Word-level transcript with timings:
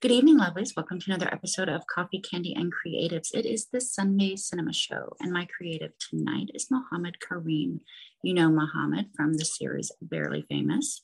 Good 0.00 0.12
evening, 0.12 0.38
lovelies. 0.38 0.74
Welcome 0.74 0.98
to 0.98 1.10
another 1.10 1.30
episode 1.30 1.68
of 1.68 1.86
Coffee, 1.86 2.20
Candy, 2.20 2.54
and 2.54 2.72
Creatives. 2.72 3.34
It 3.34 3.44
is 3.44 3.66
the 3.66 3.82
Sunday 3.82 4.34
Cinema 4.34 4.72
Show, 4.72 5.14
and 5.20 5.30
my 5.30 5.46
creative 5.54 5.92
tonight 5.98 6.50
is 6.54 6.70
Mohamed 6.70 7.20
Karim. 7.20 7.82
You 8.22 8.32
know 8.32 8.48
Mohamed 8.48 9.10
from 9.14 9.34
the 9.34 9.44
series 9.44 9.92
Barely 10.00 10.46
Famous, 10.48 11.02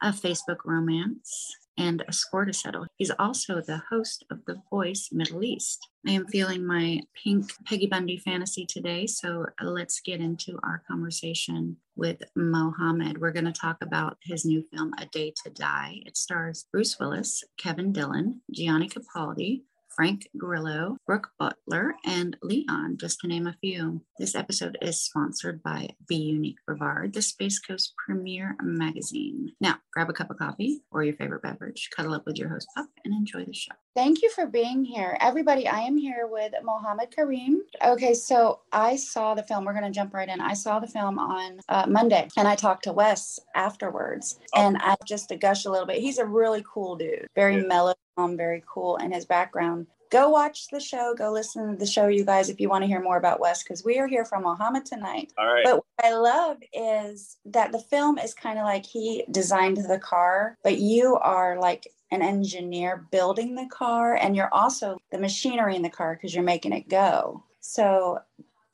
a 0.00 0.12
Facebook 0.12 0.60
romance, 0.64 1.54
and 1.78 2.04
a 2.08 2.12
score 2.12 2.44
to 2.44 2.52
settle. 2.52 2.86
He's 2.96 3.12
also 3.18 3.60
the 3.60 3.80
host 3.88 4.24
of 4.30 4.44
The 4.46 4.60
Voice 4.68 5.10
Middle 5.12 5.44
East. 5.44 5.88
I 6.06 6.10
am 6.10 6.26
feeling 6.26 6.66
my 6.66 7.00
pink 7.22 7.50
Peggy 7.64 7.86
Bundy 7.86 8.18
fantasy 8.18 8.66
today, 8.66 9.06
so 9.06 9.46
let's 9.62 10.00
get 10.00 10.20
into 10.20 10.58
our 10.64 10.82
conversation 10.88 11.76
with 11.96 12.22
Mohamed. 12.34 13.18
We're 13.18 13.32
going 13.32 13.44
to 13.44 13.52
talk 13.52 13.78
about 13.80 14.18
his 14.22 14.44
new 14.44 14.62
film, 14.72 14.92
A 14.98 15.06
Day 15.06 15.32
to 15.44 15.50
Die. 15.50 16.02
It 16.04 16.16
stars 16.16 16.66
Bruce 16.72 16.98
Willis, 16.98 17.44
Kevin 17.56 17.92
Dillon, 17.92 18.40
Gianni 18.52 18.88
Capaldi, 18.88 19.62
Frank 19.98 20.28
Grillo, 20.36 20.96
Brooke 21.08 21.30
Butler, 21.40 21.96
and 22.06 22.36
Leon, 22.40 22.98
just 23.00 23.18
to 23.18 23.26
name 23.26 23.48
a 23.48 23.56
few. 23.60 24.00
This 24.16 24.36
episode 24.36 24.78
is 24.80 25.02
sponsored 25.02 25.60
by 25.60 25.88
Be 26.06 26.14
Unique 26.14 26.58
Brevard, 26.64 27.12
the 27.12 27.20
Space 27.20 27.58
Coast 27.58 27.94
premier 28.06 28.56
magazine. 28.62 29.50
Now, 29.60 29.78
grab 29.92 30.08
a 30.08 30.12
cup 30.12 30.30
of 30.30 30.38
coffee 30.38 30.82
or 30.92 31.02
your 31.02 31.14
favorite 31.14 31.42
beverage, 31.42 31.90
cuddle 31.96 32.14
up 32.14 32.26
with 32.26 32.38
your 32.38 32.48
host 32.48 32.68
Pup, 32.76 32.86
and 33.04 33.12
enjoy 33.12 33.44
the 33.44 33.52
show. 33.52 33.72
Thank 33.96 34.22
you 34.22 34.30
for 34.30 34.46
being 34.46 34.84
here. 34.84 35.18
Everybody, 35.20 35.66
I 35.66 35.80
am 35.80 35.96
here 35.96 36.28
with 36.30 36.52
Mohamed 36.62 37.10
Karim. 37.10 37.62
Okay, 37.84 38.14
so 38.14 38.60
I 38.70 38.94
saw 38.94 39.34
the 39.34 39.42
film. 39.42 39.64
We're 39.64 39.72
going 39.72 39.84
to 39.84 39.90
jump 39.90 40.14
right 40.14 40.28
in. 40.28 40.40
I 40.40 40.54
saw 40.54 40.78
the 40.78 40.86
film 40.86 41.18
on 41.18 41.58
uh, 41.68 41.86
Monday 41.88 42.28
and 42.36 42.46
I 42.46 42.54
talked 42.54 42.84
to 42.84 42.92
Wes 42.92 43.40
afterwards. 43.56 44.38
Oh. 44.54 44.62
And 44.62 44.76
I 44.78 44.94
just 45.04 45.30
to 45.30 45.36
gush 45.36 45.64
a 45.64 45.70
little 45.70 45.88
bit. 45.88 46.00
He's 46.00 46.18
a 46.18 46.24
really 46.24 46.62
cool 46.72 46.94
dude, 46.94 47.26
very 47.34 47.56
yeah. 47.56 47.66
mellow 47.66 47.94
um, 48.18 48.36
very 48.36 48.62
cool 48.66 48.96
and 48.96 49.14
his 49.14 49.24
background. 49.24 49.86
Go 50.10 50.30
watch 50.30 50.68
the 50.68 50.80
show. 50.80 51.14
Go 51.16 51.30
listen 51.32 51.70
to 51.70 51.76
the 51.76 51.86
show, 51.86 52.08
you 52.08 52.24
guys, 52.24 52.48
if 52.48 52.60
you 52.60 52.68
want 52.68 52.82
to 52.82 52.88
hear 52.88 53.02
more 53.02 53.18
about 53.18 53.40
Wes, 53.40 53.62
because 53.62 53.84
we 53.84 53.98
are 53.98 54.08
here 54.08 54.24
from 54.24 54.42
Mohamed 54.42 54.86
tonight. 54.86 55.32
All 55.38 55.46
right. 55.46 55.64
But 55.64 55.76
what 55.76 56.04
I 56.04 56.14
love 56.14 56.56
is 56.72 57.36
that 57.44 57.72
the 57.72 57.78
film 57.78 58.18
is 58.18 58.32
kind 58.32 58.58
of 58.58 58.64
like 58.64 58.86
he 58.86 59.24
designed 59.30 59.76
the 59.76 59.98
car, 59.98 60.56
but 60.64 60.78
you 60.78 61.16
are 61.16 61.58
like 61.58 61.86
an 62.10 62.22
engineer 62.22 63.06
building 63.10 63.54
the 63.54 63.68
car, 63.70 64.14
and 64.14 64.34
you're 64.34 64.52
also 64.52 64.98
the 65.12 65.18
machinery 65.18 65.76
in 65.76 65.82
the 65.82 65.90
car 65.90 66.14
because 66.14 66.34
you're 66.34 66.42
making 66.42 66.72
it 66.72 66.88
go. 66.88 67.44
So 67.60 68.18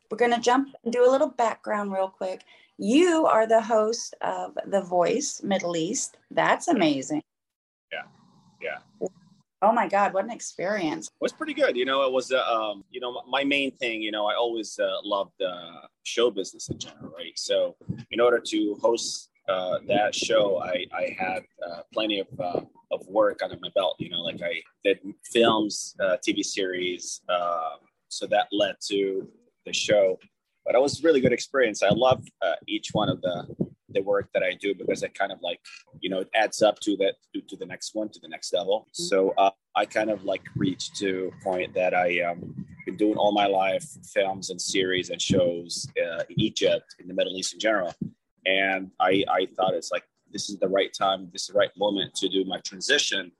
we're 0.08 0.18
going 0.18 0.34
to 0.34 0.40
jump 0.40 0.68
and 0.84 0.92
do 0.92 1.04
a 1.04 1.10
little 1.10 1.30
background 1.30 1.92
real 1.92 2.08
quick. 2.08 2.44
You 2.78 3.26
are 3.26 3.46
the 3.46 3.60
host 3.60 4.14
of 4.20 4.56
The 4.66 4.82
Voice 4.82 5.42
Middle 5.42 5.76
East. 5.76 6.16
That's 6.30 6.68
amazing. 6.68 7.22
Yeah. 7.92 8.02
Yeah. 8.62 9.08
Oh 9.64 9.72
my 9.72 9.88
God, 9.88 10.12
what 10.12 10.24
an 10.24 10.30
experience! 10.30 11.06
It 11.06 11.22
was 11.22 11.32
pretty 11.32 11.54
good. 11.54 11.74
You 11.74 11.86
know, 11.86 12.02
it 12.02 12.12
was, 12.12 12.30
uh, 12.30 12.42
um, 12.42 12.84
you 12.90 13.00
know, 13.00 13.22
my 13.26 13.44
main 13.44 13.70
thing. 13.78 14.02
You 14.02 14.10
know, 14.10 14.26
I 14.26 14.34
always 14.34 14.78
uh, 14.78 14.96
loved 15.02 15.40
uh, 15.40 15.86
show 16.02 16.30
business 16.30 16.68
in 16.68 16.78
general, 16.78 17.14
right? 17.16 17.32
So, 17.36 17.74
in 18.10 18.20
order 18.20 18.38
to 18.38 18.78
host 18.82 19.30
uh, 19.48 19.78
that 19.88 20.14
show, 20.14 20.62
I, 20.62 20.84
I 20.92 21.16
had 21.18 21.44
uh, 21.66 21.80
plenty 21.94 22.20
of, 22.20 22.26
uh, 22.38 22.60
of 22.90 23.06
work 23.08 23.40
under 23.42 23.56
my 23.62 23.70
belt. 23.74 23.96
You 23.98 24.10
know, 24.10 24.20
like 24.20 24.42
I 24.42 24.60
did 24.84 24.98
films, 25.32 25.96
uh, 25.98 26.18
TV 26.26 26.44
series. 26.44 27.22
Um, 27.30 27.78
so 28.08 28.26
that 28.26 28.48
led 28.52 28.76
to 28.88 29.26
the 29.64 29.72
show. 29.72 30.18
But 30.66 30.74
it 30.74 30.80
was 30.82 31.00
a 31.00 31.02
really 31.02 31.22
good 31.22 31.32
experience. 31.32 31.82
I 31.82 31.88
love 31.88 32.22
uh, 32.42 32.56
each 32.68 32.90
one 32.92 33.08
of 33.08 33.22
the 33.22 33.46
the 33.94 34.02
work 34.02 34.28
that 34.34 34.42
I 34.42 34.52
do 34.54 34.74
because 34.74 35.02
it 35.02 35.14
kind 35.14 35.32
of 35.32 35.40
like 35.42 35.60
you 36.00 36.10
know 36.10 36.20
it 36.20 36.30
adds 36.34 36.62
up 36.62 36.80
to 36.80 36.96
that 36.98 37.14
to, 37.34 37.40
to 37.40 37.56
the 37.56 37.66
next 37.66 37.94
one 37.94 38.08
to 38.10 38.20
the 38.20 38.28
next 38.28 38.52
level. 38.52 38.80
Mm-hmm. 38.80 39.02
So 39.04 39.34
uh, 39.38 39.50
I 39.74 39.86
kind 39.86 40.10
of 40.10 40.24
like 40.24 40.42
reached 40.56 40.96
to 40.96 41.32
a 41.32 41.44
point 41.44 41.74
that 41.74 41.94
I 41.94 42.20
um, 42.20 42.66
been 42.84 42.96
doing 42.96 43.16
all 43.16 43.32
my 43.32 43.46
life 43.46 43.86
films 44.12 44.50
and 44.50 44.60
series 44.60 45.10
and 45.10 45.20
shows 45.20 45.88
uh, 45.98 46.24
in 46.28 46.40
Egypt 46.40 46.96
in 46.98 47.08
the 47.08 47.14
Middle 47.14 47.34
East 47.36 47.54
in 47.54 47.60
general, 47.60 47.94
and 48.46 48.90
I 49.00 49.24
I 49.28 49.46
thought 49.56 49.74
it's 49.74 49.90
like 49.90 50.04
this 50.32 50.50
is 50.50 50.58
the 50.58 50.68
right 50.68 50.92
time, 50.92 51.28
this 51.32 51.42
is 51.42 51.48
the 51.48 51.58
right 51.58 51.70
moment 51.78 52.14
to 52.16 52.28
do 52.28 52.44
my 52.44 52.58
transition 52.60 53.30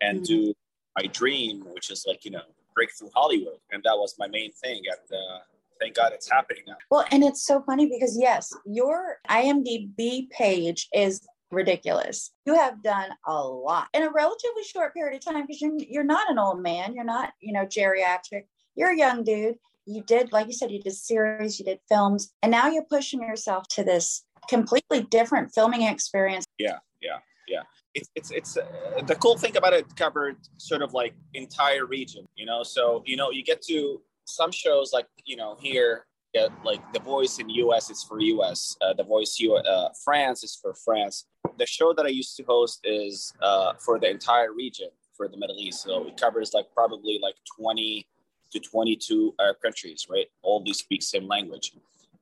and 0.00 0.18
mm-hmm. 0.18 0.46
do 0.46 0.54
my 0.96 1.06
dream, 1.12 1.62
which 1.72 1.90
is 1.90 2.04
like 2.06 2.24
you 2.24 2.30
know 2.30 2.42
break 2.74 2.90
through 2.96 3.10
Hollywood, 3.14 3.58
and 3.72 3.82
that 3.84 3.96
was 3.96 4.14
my 4.18 4.28
main 4.28 4.52
thing. 4.52 4.82
at. 4.90 5.16
uh, 5.16 5.38
thank 5.80 5.94
God 5.94 6.12
it's 6.12 6.30
happening 6.30 6.62
now. 6.66 6.76
Well, 6.90 7.04
and 7.10 7.22
it's 7.22 7.44
so 7.44 7.62
funny 7.62 7.86
because 7.86 8.16
yes, 8.18 8.52
your 8.66 9.18
IMDb 9.28 10.30
page 10.30 10.88
is 10.92 11.20
ridiculous. 11.50 12.32
You 12.46 12.54
have 12.54 12.82
done 12.82 13.10
a 13.26 13.34
lot 13.42 13.88
in 13.94 14.02
a 14.02 14.10
relatively 14.10 14.64
short 14.64 14.94
period 14.94 15.16
of 15.16 15.24
time 15.24 15.46
because 15.46 15.60
you're 15.60 15.76
you're 15.78 16.04
not 16.04 16.30
an 16.30 16.38
old 16.38 16.62
man. 16.62 16.94
You're 16.94 17.04
not, 17.04 17.32
you 17.40 17.52
know, 17.52 17.66
geriatric. 17.66 18.44
You're 18.74 18.92
a 18.92 18.96
young 18.96 19.24
dude. 19.24 19.56
You 19.86 20.02
did, 20.02 20.32
like 20.32 20.46
you 20.48 20.52
said, 20.52 20.70
you 20.70 20.82
did 20.82 20.92
series, 20.92 21.58
you 21.58 21.64
did 21.64 21.80
films, 21.88 22.32
and 22.42 22.50
now 22.50 22.68
you're 22.68 22.84
pushing 22.84 23.22
yourself 23.22 23.66
to 23.68 23.82
this 23.82 24.24
completely 24.48 25.02
different 25.02 25.52
filming 25.54 25.82
experience. 25.82 26.44
Yeah, 26.58 26.78
yeah, 27.00 27.18
yeah. 27.48 27.62
It's 27.94 28.08
it's 28.14 28.30
it's 28.30 28.56
uh, 28.56 28.66
the 29.06 29.14
cool 29.14 29.38
thing 29.38 29.56
about 29.56 29.72
it 29.72 29.96
covered 29.96 30.36
sort 30.58 30.82
of 30.82 30.92
like 30.92 31.14
entire 31.32 31.86
region, 31.86 32.26
you 32.36 32.44
know. 32.44 32.62
So 32.62 33.02
you 33.06 33.16
know 33.16 33.30
you 33.30 33.42
get 33.42 33.62
to 33.62 34.02
some 34.28 34.52
shows 34.52 34.92
like 34.92 35.06
you 35.24 35.36
know 35.36 35.56
here 35.60 36.06
get 36.34 36.50
like 36.64 36.80
the 36.92 37.00
voice 37.00 37.38
in 37.38 37.48
us 37.48 37.90
is 37.90 38.04
for 38.04 38.20
us 38.20 38.76
uh, 38.82 38.92
the 38.92 39.04
voice 39.04 39.38
U- 39.40 39.54
uh, 39.54 39.88
france 40.04 40.44
is 40.44 40.58
for 40.60 40.74
france. 40.74 41.26
The 41.58 41.66
show 41.66 41.92
that 41.94 42.06
i 42.06 42.10
used 42.10 42.36
to 42.36 42.44
host 42.44 42.80
is 42.84 43.32
uh, 43.42 43.72
for 43.84 43.98
the 43.98 44.10
entire 44.10 44.52
region 44.52 44.88
for 45.16 45.28
the 45.28 45.36
middle 45.36 45.56
east. 45.58 45.82
So 45.82 46.06
it 46.06 46.16
covers 46.16 46.54
like 46.54 46.66
probably 46.72 47.18
like 47.20 47.34
20 47.60 48.06
to 48.52 48.60
22 48.60 49.34
uh, 49.38 49.52
countries 49.62 50.06
right? 50.08 50.26
All 50.42 50.62
these 50.64 50.78
speak 50.78 51.02
same 51.02 51.26
language. 51.26 51.72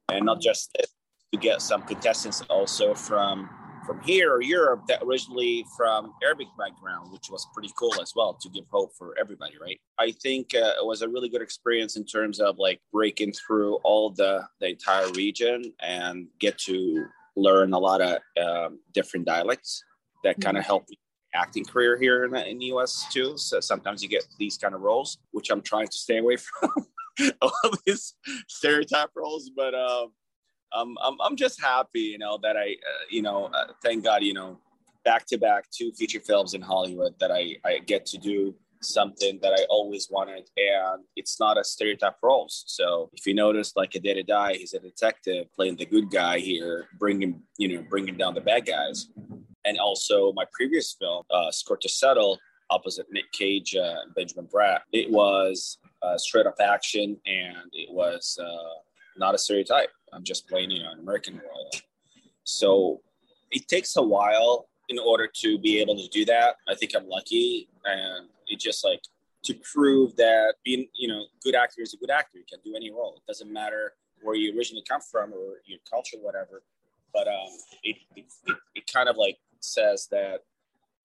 And 0.09 0.25
not 0.25 0.41
just 0.41 0.77
to 1.33 1.39
get 1.39 1.61
some 1.61 1.83
contestants 1.83 2.41
also 2.49 2.95
from 2.95 3.51
from 3.87 4.01
here 4.03 4.33
or 4.33 4.43
Europe 4.43 4.83
that 4.89 5.03
originally 5.03 5.65
from 5.77 6.13
Arabic 6.23 6.49
background, 6.59 7.13
which 7.13 7.31
was 7.31 7.47
pretty 7.55 7.71
cool 7.79 7.95
as 8.03 8.13
well 8.17 8.35
to 8.35 8.49
give 8.51 8.65
hope 8.71 8.93
for 8.99 9.15
everybody, 9.19 9.55
right? 9.61 9.79
I 9.99 10.13
think 10.23 10.55
uh, 10.55 10.73
it 10.79 10.85
was 10.85 11.03
a 11.03 11.09
really 11.09 11.29
good 11.29 11.43
experience 11.43 11.97
in 11.97 12.05
terms 12.05 12.41
of 12.41 12.59
like 12.59 12.81
breaking 12.93 13.33
through 13.33 13.77
all 13.85 14.11
the 14.11 14.47
the 14.61 14.69
entire 14.71 15.11
region 15.13 15.73
and 15.81 16.27
get 16.41 16.59
to 16.59 17.07
learn 17.37 17.73
a 17.73 17.79
lot 17.79 18.01
of 18.01 18.19
um, 18.43 18.81
different 18.93 19.27
dialects 19.27 19.83
that 20.25 20.41
kind 20.41 20.59
of 20.59 20.65
help 20.65 20.87
acting 21.35 21.65
career 21.65 21.99
here 21.99 22.25
in 22.25 22.31
the, 22.33 22.49
in 22.49 22.59
the 22.59 22.67
US 22.67 23.07
too. 23.13 23.37
So 23.37 23.61
sometimes 23.61 24.03
you 24.03 24.09
get 24.09 24.27
these 24.39 24.57
kind 24.57 24.75
of 24.75 24.81
roles, 24.81 25.19
which 25.33 25.51
I'm 25.51 25.63
trying 25.63 25.89
to 25.89 25.99
stay 25.99 26.19
away 26.19 26.37
from. 26.61 26.71
all 27.41 27.51
these 27.87 28.13
stereotype 28.47 29.09
roles, 29.17 29.51
but 29.57 29.75
um, 29.75 30.13
um, 30.77 30.99
I'm, 31.03 31.17
I'm 31.21 31.37
just 31.37 31.61
happy, 31.61 32.01
you 32.01 32.19
know, 32.19 32.39
that 32.43 32.57
I, 32.57 32.73
uh, 32.73 33.05
you 33.11 33.23
know, 33.23 33.47
uh, 33.47 33.73
thank 33.83 34.05
God, 34.05 34.23
you 34.23 34.35
know, 34.35 34.59
back 35.05 35.27
to 35.27 35.39
back 35.39 35.65
two 35.71 35.93
feature 35.93 36.21
films 36.21 36.55
in 36.55 36.61
Hollywood 36.61 37.15
that 37.21 37.31
I, 37.31 37.57
I 37.65 37.79
get 37.79 38.07
to 38.07 38.19
do 38.19 38.55
something 38.83 39.39
that 39.43 39.53
I 39.53 39.65
always 39.71 40.09
wanted, 40.11 40.51
and 40.57 41.05
it's 41.17 41.41
not 41.41 41.59
a 41.59 41.65
stereotype 41.65 42.17
roles. 42.23 42.65
So 42.67 43.11
if 43.15 43.27
you 43.27 43.35
notice, 43.35 43.73
like 43.75 43.95
a 43.95 44.01
Day 44.01 44.15
to 44.15 44.23
Die, 44.23 44.55
he's 44.55 44.75
a 44.75 44.81
detective 44.81 45.47
playing 45.55 45.77
the 45.77 45.87
good 45.87 46.11
guy 46.11 46.39
here, 46.39 46.87
bringing 46.99 47.41
you 47.59 47.69
know 47.69 47.85
bringing 47.89 48.17
down 48.17 48.35
the 48.35 48.41
bad 48.41 48.67
guys. 48.67 49.09
And 49.65 49.79
also 49.79 50.33
my 50.33 50.45
previous 50.53 50.95
film, 51.01 51.25
uh, 51.31 51.51
Score 51.51 51.77
to 51.79 51.89
Settle, 51.89 52.39
opposite 52.71 53.07
Nick 53.11 53.33
Cage 53.33 53.75
uh, 53.75 54.03
and 54.03 54.15
Benjamin 54.15 54.47
Bratt, 54.47 54.81
it 54.93 55.11
was 55.11 55.79
uh, 56.03 56.17
straight 56.19 56.47
up 56.47 56.57
action, 56.61 57.17
and 57.27 57.69
it 57.73 57.93
was 57.93 58.39
uh, 58.41 58.81
not 59.17 59.35
a 59.35 59.39
stereotype. 59.39 59.91
I'm 60.17 60.25
just 60.25 60.49
playing, 60.49 60.71
you 60.71 60.83
know, 60.83 60.91
an 60.93 60.99
American 60.99 61.37
role. 61.37 61.71
So 62.45 63.03
it 63.51 63.69
takes 63.69 63.97
a 63.97 64.03
while 64.03 64.69
in 64.89 64.99
order 64.99 65.29
to 65.43 65.59
be 65.59 65.81
able 65.81 65.97
to 65.97 66.09
do 66.09 66.25
that. 66.25 66.57
I 66.67 66.75
think 66.75 66.93
I'm 66.97 67.09
lucky, 67.09 67.69
and 67.85 68.29
it 68.49 68.59
just 68.59 68.85
like 68.85 69.03
to 69.45 69.55
prove 69.73 70.17
that 70.17 70.55
being, 70.65 70.89
you 70.95 71.09
know, 71.09 71.25
good 71.43 71.55
actor 71.55 71.83
is 71.83 71.95
a 71.95 71.99
good 71.99 72.11
actor. 72.11 72.39
You 72.39 72.45
can 72.49 72.61
do 72.65 72.75
any 72.75 72.91
role. 72.91 73.15
It 73.17 73.27
doesn't 73.29 73.53
matter 73.53 73.95
where 74.23 74.35
you 74.35 74.57
originally 74.57 74.85
come 74.89 75.01
from 75.01 75.33
or 75.33 75.61
your 75.67 75.79
culture, 75.89 76.17
whatever. 76.21 76.63
But 77.13 77.29
um, 77.29 77.49
it, 77.83 77.97
it, 78.17 78.25
it, 78.47 78.57
it 78.75 78.93
kind 78.93 79.09
of 79.09 79.17
like 79.17 79.37
says 79.61 80.09
that 80.11 80.41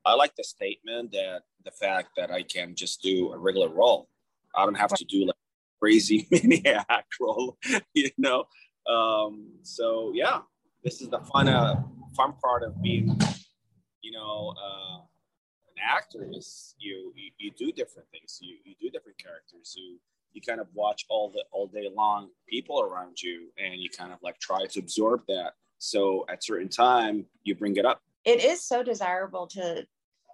I 0.05 0.15
like 0.15 0.35
the 0.35 0.43
statement 0.43 1.11
that 1.11 1.41
the 1.63 1.71
fact 1.71 2.09
that 2.17 2.31
I 2.31 2.43
can 2.43 2.75
just 2.75 3.01
do 3.01 3.31
a 3.31 3.37
regular 3.37 3.69
role. 3.69 4.09
I 4.55 4.65
don't 4.65 4.75
have 4.75 4.93
to 4.95 5.05
do 5.05 5.25
like 5.25 5.35
crazy 5.79 6.27
maniac 6.31 7.05
role, 7.19 7.57
you 7.93 8.09
know. 8.17 8.45
Um, 8.87 9.49
so 9.63 10.11
yeah, 10.13 10.39
this 10.83 11.01
is 11.01 11.09
the 11.09 11.19
fun 11.19 11.47
uh, 11.47 11.81
fun 12.15 12.33
part 12.41 12.63
of 12.63 12.81
being, 12.81 13.19
you 14.01 14.11
know, 14.11 14.53
uh, 14.57 14.97
an 14.97 15.83
actor 15.83 16.27
is 16.31 16.75
you, 16.77 17.13
you, 17.15 17.31
you 17.37 17.51
do 17.57 17.71
different 17.71 18.09
things. 18.11 18.39
You 18.41 18.57
you 18.63 18.75
do 18.79 18.89
different 18.89 19.17
characters. 19.17 19.73
You 19.77 19.99
you 20.33 20.41
kind 20.41 20.59
of 20.61 20.67
watch 20.73 21.05
all 21.09 21.29
the 21.29 21.43
all 21.51 21.67
day 21.67 21.89
long 21.95 22.29
people 22.47 22.81
around 22.81 23.21
you, 23.21 23.49
and 23.57 23.75
you 23.75 23.89
kind 23.89 24.11
of 24.11 24.19
like 24.23 24.39
try 24.39 24.65
to 24.65 24.79
absorb 24.79 25.21
that. 25.27 25.53
So 25.77 26.25
at 26.29 26.43
certain 26.43 26.69
time, 26.69 27.25
you 27.43 27.55
bring 27.55 27.75
it 27.77 27.85
up. 27.85 28.01
It 28.25 28.43
is 28.43 28.63
so 28.63 28.83
desirable 28.83 29.47
to 29.47 29.85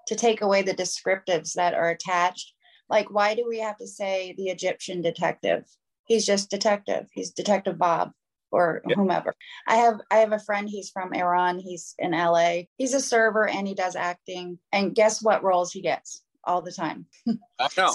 to 0.08 0.16
take 0.16 0.42
away 0.42 0.62
the 0.62 0.74
descriptives 0.74 1.54
that 1.54 1.74
are 1.74 1.90
attached. 1.90 2.54
Like, 2.90 3.12
why 3.12 3.36
do 3.36 3.46
we 3.48 3.60
have 3.60 3.78
to 3.78 3.88
say 3.88 4.34
the 4.38 4.48
Egyptian 4.48 5.02
detective? 5.02 5.66
He's 6.06 6.26
just 6.26 6.50
detective. 6.50 7.08
He's 7.12 7.32
Detective 7.32 7.78
Bob 7.78 8.12
or 8.52 8.82
whomever. 8.96 9.36
I 9.68 9.76
have 9.76 10.00
I 10.12 10.18
have 10.18 10.32
a 10.32 10.40
friend. 10.40 10.70
He's 10.70 10.90
from 10.90 11.14
Iran. 11.14 11.60
He's 11.60 11.96
in 12.00 12.12
LA. 12.12 12.64
He's 12.78 12.94
a 12.94 13.00
server 13.00 13.48
and 13.48 13.68
he 13.68 13.74
does 13.74 13.96
acting. 13.96 14.60
And 14.72 14.96
guess 14.96 15.22
what 15.22 15.44
roles 15.44 15.72
he 15.72 15.82
gets 15.82 16.24
all 16.44 16.62
the 16.62 16.72
time? 16.72 17.06
I 17.60 17.68
know. 17.78 17.94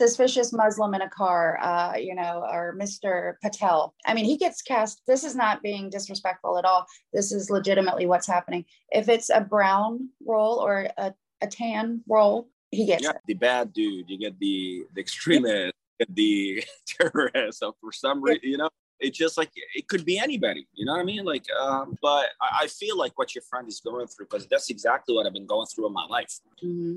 suspicious 0.00 0.52
Muslim 0.52 0.94
in 0.94 1.02
a 1.02 1.08
car, 1.08 1.58
uh, 1.62 1.96
you 1.96 2.14
know, 2.14 2.44
or 2.50 2.76
Mr. 2.80 3.34
Patel. 3.40 3.94
I 4.04 4.14
mean, 4.14 4.24
he 4.24 4.36
gets 4.36 4.60
cast. 4.60 5.02
This 5.06 5.22
is 5.22 5.36
not 5.36 5.62
being 5.62 5.90
disrespectful 5.90 6.58
at 6.58 6.64
all. 6.64 6.86
This 7.12 7.30
is 7.30 7.50
legitimately 7.50 8.06
what's 8.06 8.26
happening. 8.26 8.64
If 8.90 9.08
it's 9.08 9.30
a 9.30 9.40
brown 9.40 10.08
role 10.26 10.56
or 10.56 10.88
a, 10.98 11.14
a 11.40 11.46
tan 11.46 12.02
role, 12.08 12.48
he 12.72 12.86
gets 12.86 13.04
yeah, 13.04 13.10
it. 13.10 13.16
the 13.26 13.34
bad 13.34 13.72
dude. 13.72 14.08
You 14.08 14.18
get 14.18 14.38
the 14.40 14.84
the 14.94 15.00
extremist, 15.00 15.74
the 16.08 16.64
terrorist. 16.86 17.60
So 17.60 17.76
for 17.80 17.92
some 17.92 18.22
reason, 18.22 18.40
you 18.42 18.56
know, 18.56 18.70
it's 19.02 19.18
just 19.18 19.36
like 19.36 19.50
it 19.74 19.88
could 19.88 20.04
be 20.04 20.18
anybody 20.18 20.66
you 20.74 20.86
know 20.86 20.92
what 20.92 21.00
i 21.00 21.04
mean? 21.04 21.24
Like 21.24 21.44
um, 21.60 21.96
but 22.00 22.26
I, 22.40 22.62
I, 22.62 22.66
feel 22.66 22.96
like 22.96 23.18
what 23.18 23.34
your 23.34 23.42
friend 23.50 23.68
is 23.68 23.80
going 23.80 24.06
through 24.06 24.26
because 24.26 24.46
that's 24.48 24.70
exactly 24.70 25.14
what 25.14 25.26
i've 25.26 25.32
been 25.32 25.46
going 25.46 25.66
through 25.66 25.86
in 25.86 25.92
my 25.92 26.06
life. 26.06 26.32
Mm-hmm. 26.64 26.96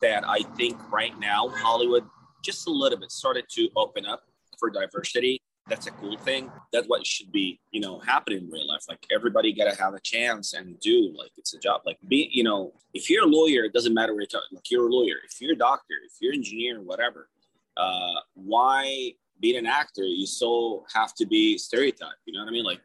that 0.00 0.26
i 0.26 0.40
think 0.56 0.76
right 0.90 1.18
now 1.18 1.48
hollywood 1.48 2.04
just 2.44 2.68
a 2.68 2.70
little 2.70 2.98
bit 2.98 3.10
started 3.10 3.46
to 3.50 3.68
open 3.76 4.06
up 4.06 4.22
for 4.58 4.70
diversity. 4.70 5.40
That's 5.66 5.86
a 5.86 5.90
cool 5.92 6.18
thing. 6.18 6.50
That's 6.72 6.86
what 6.88 7.06
should 7.06 7.32
be 7.32 7.58
you 7.70 7.80
know 7.80 7.98
happening 7.98 8.40
in 8.40 8.50
real 8.50 8.68
life. 8.68 8.84
Like 8.86 9.06
everybody 9.14 9.52
gotta 9.52 9.74
have 9.76 9.94
a 9.94 10.00
chance 10.00 10.52
and 10.52 10.78
do 10.80 11.14
like 11.16 11.32
it's 11.38 11.54
a 11.54 11.58
job. 11.58 11.80
Like 11.86 11.98
be 12.06 12.28
you 12.32 12.44
know 12.44 12.72
if 12.92 13.08
you're 13.08 13.24
a 13.24 13.28
lawyer 13.28 13.64
it 13.64 13.72
doesn't 13.72 13.94
matter 13.94 14.12
where 14.12 14.22
you're 14.22 14.26
talking 14.26 14.54
like 14.54 14.70
you're 14.70 14.86
a 14.88 14.92
lawyer. 14.92 15.16
If 15.24 15.40
you're 15.40 15.54
a 15.54 15.56
doctor 15.56 15.94
if 16.04 16.12
you're 16.20 16.32
an 16.32 16.40
engineer 16.40 16.82
whatever 16.82 17.28
uh 17.76 18.20
why 18.34 19.12
being 19.44 19.58
an 19.58 19.66
actor 19.66 20.04
you 20.04 20.26
so 20.26 20.84
have 20.94 21.12
to 21.14 21.26
be 21.26 21.58
stereotyped 21.58 22.22
you 22.24 22.32
know 22.32 22.40
what 22.40 22.48
i 22.48 22.52
mean? 22.52 22.64
Like 22.64 22.80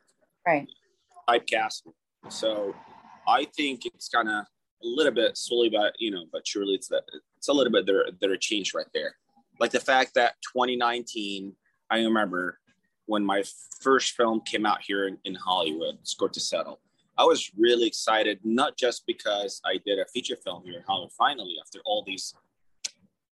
right. 0.45 0.67
typecast. 1.29 1.83
So 2.27 2.75
i 3.27 3.45
think 3.57 3.85
it's 3.85 4.09
kind 4.09 4.27
of 4.27 4.43
a 4.83 4.87
little 4.97 5.15
bit 5.21 5.37
slowly 5.37 5.69
but 5.69 5.93
you 5.99 6.11
know 6.11 6.25
but 6.33 6.45
surely 6.45 6.73
it's 6.73 6.89
that 6.89 7.03
it's 7.39 7.47
a 7.47 7.53
little 7.53 7.71
bit 7.71 7.85
there 7.85 8.03
there 8.19 8.33
a 8.33 8.37
change 8.37 8.73
right 8.73 8.91
there. 8.93 9.15
Like 9.61 9.71
the 9.71 9.79
fact 9.79 10.13
that 10.15 10.35
2019, 10.53 11.53
I 11.89 11.99
remember 11.99 12.59
when 13.05 13.23
my 13.23 13.43
first 13.81 14.15
film 14.15 14.41
came 14.41 14.65
out 14.65 14.81
here 14.81 15.07
in, 15.07 15.17
in 15.23 15.35
Hollywood, 15.35 15.97
Score 16.03 16.29
to 16.29 16.39
Settle. 16.39 16.79
I 17.17 17.23
was 17.23 17.51
really 17.57 17.87
excited, 17.87 18.39
not 18.43 18.77
just 18.77 19.03
because 19.05 19.61
I 19.65 19.79
did 19.85 19.99
a 19.99 20.05
feature 20.13 20.37
film 20.37 20.63
here 20.63 20.77
in 20.77 20.83
Hollywood 20.87 21.11
finally 21.17 21.55
after 21.61 21.79
all 21.85 22.03
these 22.05 22.33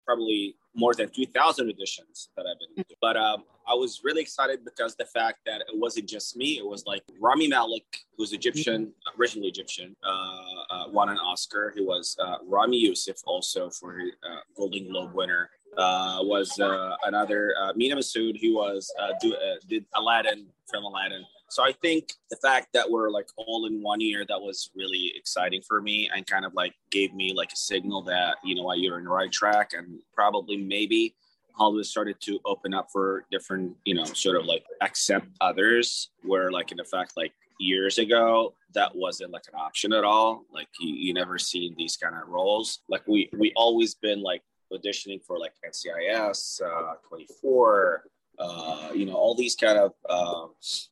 probably 0.07 0.57
more 0.75 0.95
than 0.95 1.09
2,000 1.11 1.69
editions 1.69 2.31
that 2.37 2.47
I've 2.47 2.59
been 2.59 2.85
doing. 2.85 2.97
But 3.01 3.17
um, 3.17 3.45
I 3.69 3.75
was 3.75 4.01
really 4.05 4.23
excited 4.23 4.65
because 4.65 4.95
the 4.97 5.07
fact 5.07 5.39
that 5.47 5.61
it 5.61 5.75
wasn't 5.75 6.09
just 6.09 6.37
me, 6.37 6.59
it 6.59 6.67
was 6.67 6.85
like 6.87 7.03
Rami 7.21 7.49
Malek, 7.49 7.85
who's 8.17 8.33
Egyptian, 8.33 8.93
originally 9.19 9.49
Egyptian, 9.49 9.97
uh, 10.05 10.43
uh, 10.71 10.85
won 10.89 11.09
an 11.09 11.19
Oscar. 11.19 11.73
He 11.75 11.83
was 11.83 12.17
uh, 12.23 12.37
Ramy 12.47 12.79
Youssef, 12.79 13.17
also 13.27 13.71
for 13.71 13.99
uh, 14.01 14.41
Golden 14.57 14.89
Globe 14.89 15.15
winner 15.15 15.51
uh, 15.77 16.19
was 16.23 16.59
uh, 16.59 16.97
another 17.05 17.55
uh, 17.61 17.73
Mena 17.77 17.97
Massoud 17.97 18.41
who 18.41 18.55
was 18.55 18.93
uh, 19.01 19.13
do, 19.21 19.35
uh, 19.35 19.57
did 19.69 19.85
Aladdin 19.95 20.47
from 20.69 20.85
Aladdin. 20.85 21.25
So 21.51 21.65
I 21.65 21.73
think 21.73 22.13
the 22.31 22.37
fact 22.37 22.69
that 22.75 22.91
we're 22.91 23.11
like 23.11 23.29
all 23.37 23.67
in 23.67 23.83
one 23.83 24.01
year 24.01 24.25
that 24.29 24.41
was 24.41 24.71
really 24.75 25.13
exciting 25.17 25.63
for 25.67 25.81
me 25.81 26.09
and 26.15 26.27
kind 26.27 26.45
of 26.45 26.55
like 26.55 26.75
gave 26.91 27.13
me 27.13 27.33
like 27.35 27.53
a 27.53 27.57
signal 27.57 28.03
that 28.03 28.37
you 28.45 28.55
know 28.55 28.73
you're 28.73 28.99
in 28.99 29.05
the 29.05 29.11
right 29.11 29.33
track 29.33 29.73
and 29.77 30.01
probably 30.15 30.57
maybe 30.57 31.15
Hollywood 31.53 31.87
started 31.87 32.21
to 32.21 32.39
open 32.45 32.73
up 32.73 32.89
for 32.93 33.25
different 33.31 33.77
you 33.85 33.95
know 33.95 34.05
sort 34.05 34.37
of 34.37 34.47
like 34.47 34.65
accept 34.81 35.27
others 35.41 36.11
where 36.23 36.51
like 36.51 36.71
in 36.71 36.77
the 36.77 36.85
fact 36.85 37.17
like 37.17 37.33
years 37.59 37.99
ago 37.99 38.55
that 38.75 38.95
wasn't 38.95 39.31
like 39.31 39.45
an 39.53 39.59
option 39.59 39.93
at 39.93 40.05
all. 40.05 40.45
Like 40.53 40.69
you, 40.81 40.95
you 40.95 41.15
never 41.15 41.39
seen 41.39 41.75
these 41.77 41.97
kind 41.97 42.15
of 42.15 42.29
roles. 42.29 42.81
Like 42.89 43.07
we 43.07 43.29
we 43.37 43.53
always 43.57 43.95
been 43.95 44.23
like 44.23 44.43
auditioning 44.73 45.23
for 45.25 45.39
like 45.39 45.53
NCIS, 45.67 46.63
uh, 46.63 46.95
24, 47.09 48.05
uh, 48.41 48.89
you 48.95 49.07
know, 49.07 49.15
all 49.15 49.35
these 49.35 49.55
kind 49.55 49.79
of 49.79 49.93
uh, 50.09 50.47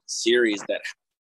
series 0.06 0.62
that 0.68 0.82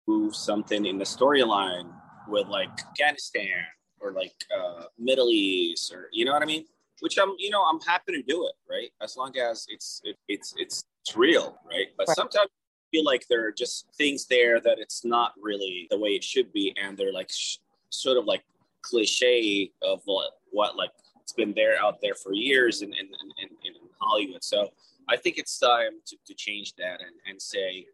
move 0.07 0.37
something 0.37 0.85
in 0.87 0.99
the 0.99 1.05
storyline 1.05 1.91
with 2.29 2.47
like 2.49 2.71
Afghanistan 2.91 3.65
or 3.99 4.13
like 4.13 4.35
uh, 4.57 4.85
Middle 4.99 5.31
East 5.31 5.93
or 5.93 6.09
you 6.13 6.25
know 6.25 6.33
what 6.33 6.43
I 6.43 6.47
mean. 6.47 6.65
Which 7.01 7.19
I'm, 7.19 7.35
you 7.37 7.51
know, 7.51 7.65
I'm 7.65 7.81
happy 7.81 8.13
to 8.13 8.23
do 8.23 8.47
it, 8.47 8.55
right? 8.73 8.91
As 9.03 9.17
long 9.17 9.37
as 9.37 9.67
it's 9.69 10.01
it, 10.05 10.17
it's 10.29 10.55
it's 10.57 10.85
it's 11.01 11.17
real, 11.17 11.59
right? 11.69 11.89
But 11.97 12.07
right. 12.07 12.17
sometimes 12.17 12.49
I 12.49 12.87
feel 12.93 13.05
like 13.05 13.27
there 13.29 13.45
are 13.45 13.51
just 13.51 13.87
things 13.97 14.27
there 14.27 14.61
that 14.61 14.79
it's 14.79 15.05
not 15.05 15.33
really 15.41 15.89
the 15.91 15.99
way 15.99 16.11
it 16.11 16.23
should 16.23 16.53
be, 16.53 16.73
and 16.81 16.97
they're 16.97 17.13
like 17.13 17.29
sh- 17.29 17.57
sort 17.91 18.19
of 18.19 18.27
like 18.27 18.45
cliche 18.83 19.73
of 19.83 20.01
what 20.05 20.31
what 20.53 20.77
like 20.77 20.91
it's 21.21 21.33
been 21.33 21.55
there 21.55 21.77
out 21.83 22.01
there 22.01 22.15
for 22.15 22.35
years 22.35 22.83
in, 22.83 22.93
in, 22.93 23.07
in, 23.07 23.49
in 23.65 23.75
Hollywood. 24.01 24.45
So 24.45 24.69
I 25.13 25.17
think 25.17 25.37
it's 25.37 25.59
time 25.59 26.01
to, 26.07 26.17
to 26.27 26.35
change 26.35 26.75
that 26.77 27.01
and, 27.01 27.15
and 27.29 27.41
say, 27.41 27.85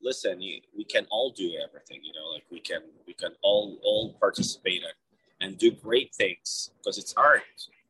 listen, 0.00 0.40
you, 0.40 0.60
we 0.76 0.84
can 0.84 1.06
all 1.10 1.30
do 1.30 1.54
everything, 1.66 2.00
you 2.04 2.12
know, 2.12 2.30
like 2.32 2.44
we 2.52 2.60
can, 2.60 2.82
we 3.04 3.14
can 3.14 3.32
all, 3.42 3.78
all 3.82 4.12
participate 4.20 4.82
and 5.40 5.58
do 5.58 5.72
great 5.72 6.14
things 6.14 6.70
because 6.78 6.96
it's 6.96 7.12
art. 7.16 7.42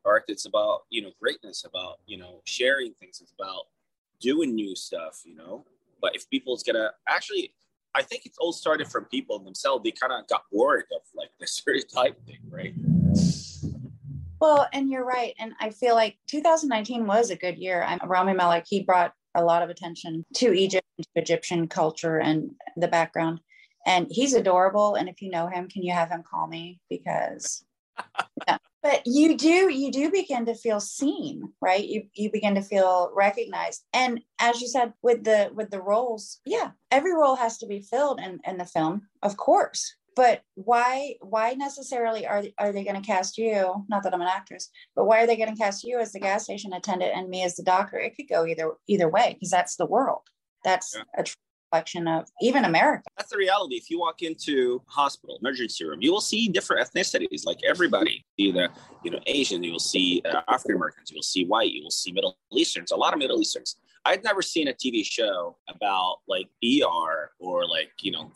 Art, 0.05 0.23
it's 0.27 0.47
about, 0.47 0.85
you 0.89 1.03
know, 1.03 1.11
greatness, 1.21 1.65
about, 1.65 1.99
you 2.07 2.17
know, 2.17 2.41
sharing 2.45 2.93
things. 2.93 3.21
It's 3.21 3.33
about 3.39 3.65
doing 4.19 4.55
new 4.55 4.75
stuff, 4.75 5.21
you 5.23 5.35
know, 5.35 5.65
but 6.01 6.15
if 6.15 6.27
people's 6.27 6.63
gonna 6.63 6.89
actually, 7.07 7.53
I 7.93 8.01
think 8.01 8.25
it 8.25 8.31
all 8.39 8.53
started 8.53 8.87
from 8.87 9.05
people 9.05 9.37
themselves. 9.37 9.83
They 9.83 9.91
kind 9.91 10.13
of 10.13 10.27
got 10.27 10.43
bored 10.51 10.85
of 10.95 11.01
like 11.15 11.29
the 11.39 11.45
stereotype 11.45 12.19
thing, 12.25 12.39
right? 12.49 12.73
Well, 14.39 14.67
and 14.71 14.89
you're 14.89 15.05
right. 15.05 15.33
And 15.37 15.53
I 15.59 15.71
feel 15.71 15.95
like 15.95 16.17
2019 16.27 17.05
was 17.05 17.29
a 17.29 17.35
good 17.35 17.57
year. 17.57 17.83
I'm 17.83 17.99
Rami 18.07 18.33
Malek, 18.33 18.65
he 18.67 18.83
brought 18.83 19.13
a 19.35 19.43
lot 19.43 19.61
of 19.61 19.69
attention 19.69 20.25
to 20.35 20.53
Egypt, 20.53 20.87
to 20.99 21.07
Egyptian 21.15 21.67
culture 21.67 22.17
and 22.17 22.51
the 22.77 22.87
background. 22.87 23.41
And 23.85 24.07
he's 24.09 24.33
adorable. 24.33 24.95
And 24.95 25.09
if 25.09 25.21
you 25.21 25.29
know 25.29 25.47
him, 25.47 25.67
can 25.67 25.83
you 25.83 25.91
have 25.91 26.09
him 26.09 26.23
call 26.23 26.47
me? 26.47 26.79
Because 26.89 27.63
yeah. 28.47 28.57
But 28.81 29.01
you 29.05 29.37
do, 29.37 29.69
you 29.69 29.91
do 29.91 30.09
begin 30.09 30.45
to 30.45 30.55
feel 30.55 30.79
seen, 30.79 31.51
right? 31.61 31.85
You 31.85 32.03
you 32.13 32.31
begin 32.31 32.55
to 32.55 32.61
feel 32.61 33.11
recognized. 33.13 33.83
And 33.91 34.21
as 34.39 34.61
you 34.61 34.69
said, 34.69 34.93
with 35.01 35.25
the 35.25 35.51
with 35.53 35.69
the 35.69 35.81
roles, 35.81 36.39
yeah, 36.45 36.71
every 36.89 37.13
role 37.13 37.35
has 37.35 37.57
to 37.57 37.67
be 37.67 37.81
filled 37.81 38.21
in, 38.21 38.39
in 38.47 38.57
the 38.57 38.65
film, 38.65 39.09
of 39.21 39.35
course 39.35 39.95
but 40.15 40.41
why 40.55 41.15
why 41.21 41.53
necessarily 41.53 42.25
are 42.25 42.43
are 42.57 42.71
they 42.71 42.83
going 42.83 42.99
to 42.99 43.05
cast 43.05 43.37
you 43.37 43.85
not 43.89 44.03
that 44.03 44.13
i'm 44.13 44.21
an 44.21 44.27
actress 44.27 44.69
but 44.95 45.05
why 45.05 45.21
are 45.21 45.27
they 45.27 45.37
going 45.37 45.53
to 45.53 45.61
cast 45.61 45.83
you 45.83 45.99
as 45.99 46.11
the 46.11 46.19
gas 46.19 46.43
station 46.43 46.73
attendant 46.73 47.11
and 47.15 47.29
me 47.29 47.43
as 47.43 47.55
the 47.55 47.63
doctor 47.63 47.97
it 47.97 48.15
could 48.15 48.27
go 48.29 48.45
either 48.45 48.71
either 48.87 49.09
way 49.09 49.33
because 49.33 49.49
that's 49.49 49.75
the 49.75 49.85
world. 49.85 50.21
That's 50.63 50.95
yeah. 50.95 51.03
a 51.17 51.25
reflection 51.71 52.07
of 52.07 52.27
even 52.41 52.65
america. 52.65 53.03
That's 53.17 53.29
the 53.29 53.37
reality. 53.37 53.75
If 53.75 53.89
you 53.89 53.99
walk 53.99 54.21
into 54.21 54.81
hospital 54.87 55.37
emergency 55.41 55.85
room 55.85 56.01
you 56.01 56.11
will 56.11 56.21
see 56.21 56.47
different 56.47 56.87
ethnicities 56.87 57.45
like 57.45 57.59
everybody. 57.67 58.25
Either 58.37 58.69
you 59.03 59.11
know 59.11 59.19
asian 59.27 59.63
you 59.63 59.71
will 59.71 59.79
see 59.79 60.21
uh, 60.25 60.41
african 60.47 60.75
americans 60.75 61.09
you 61.09 61.15
will 61.15 61.23
see 61.23 61.45
white 61.45 61.71
you 61.71 61.83
will 61.83 61.91
see 61.91 62.11
middle 62.11 62.37
easterns 62.51 62.91
a 62.91 62.95
lot 62.95 63.13
of 63.13 63.19
middle 63.19 63.39
easterns 63.39 63.77
I'd 64.09 64.23
never 64.23 64.41
seen 64.41 64.67
a 64.67 64.73
TV 64.73 65.05
show 65.05 65.55
about 65.67 66.17
like 66.27 66.47
ER 66.65 67.29
or 67.39 67.67
like, 67.67 67.91
you 68.01 68.11
know, 68.11 68.31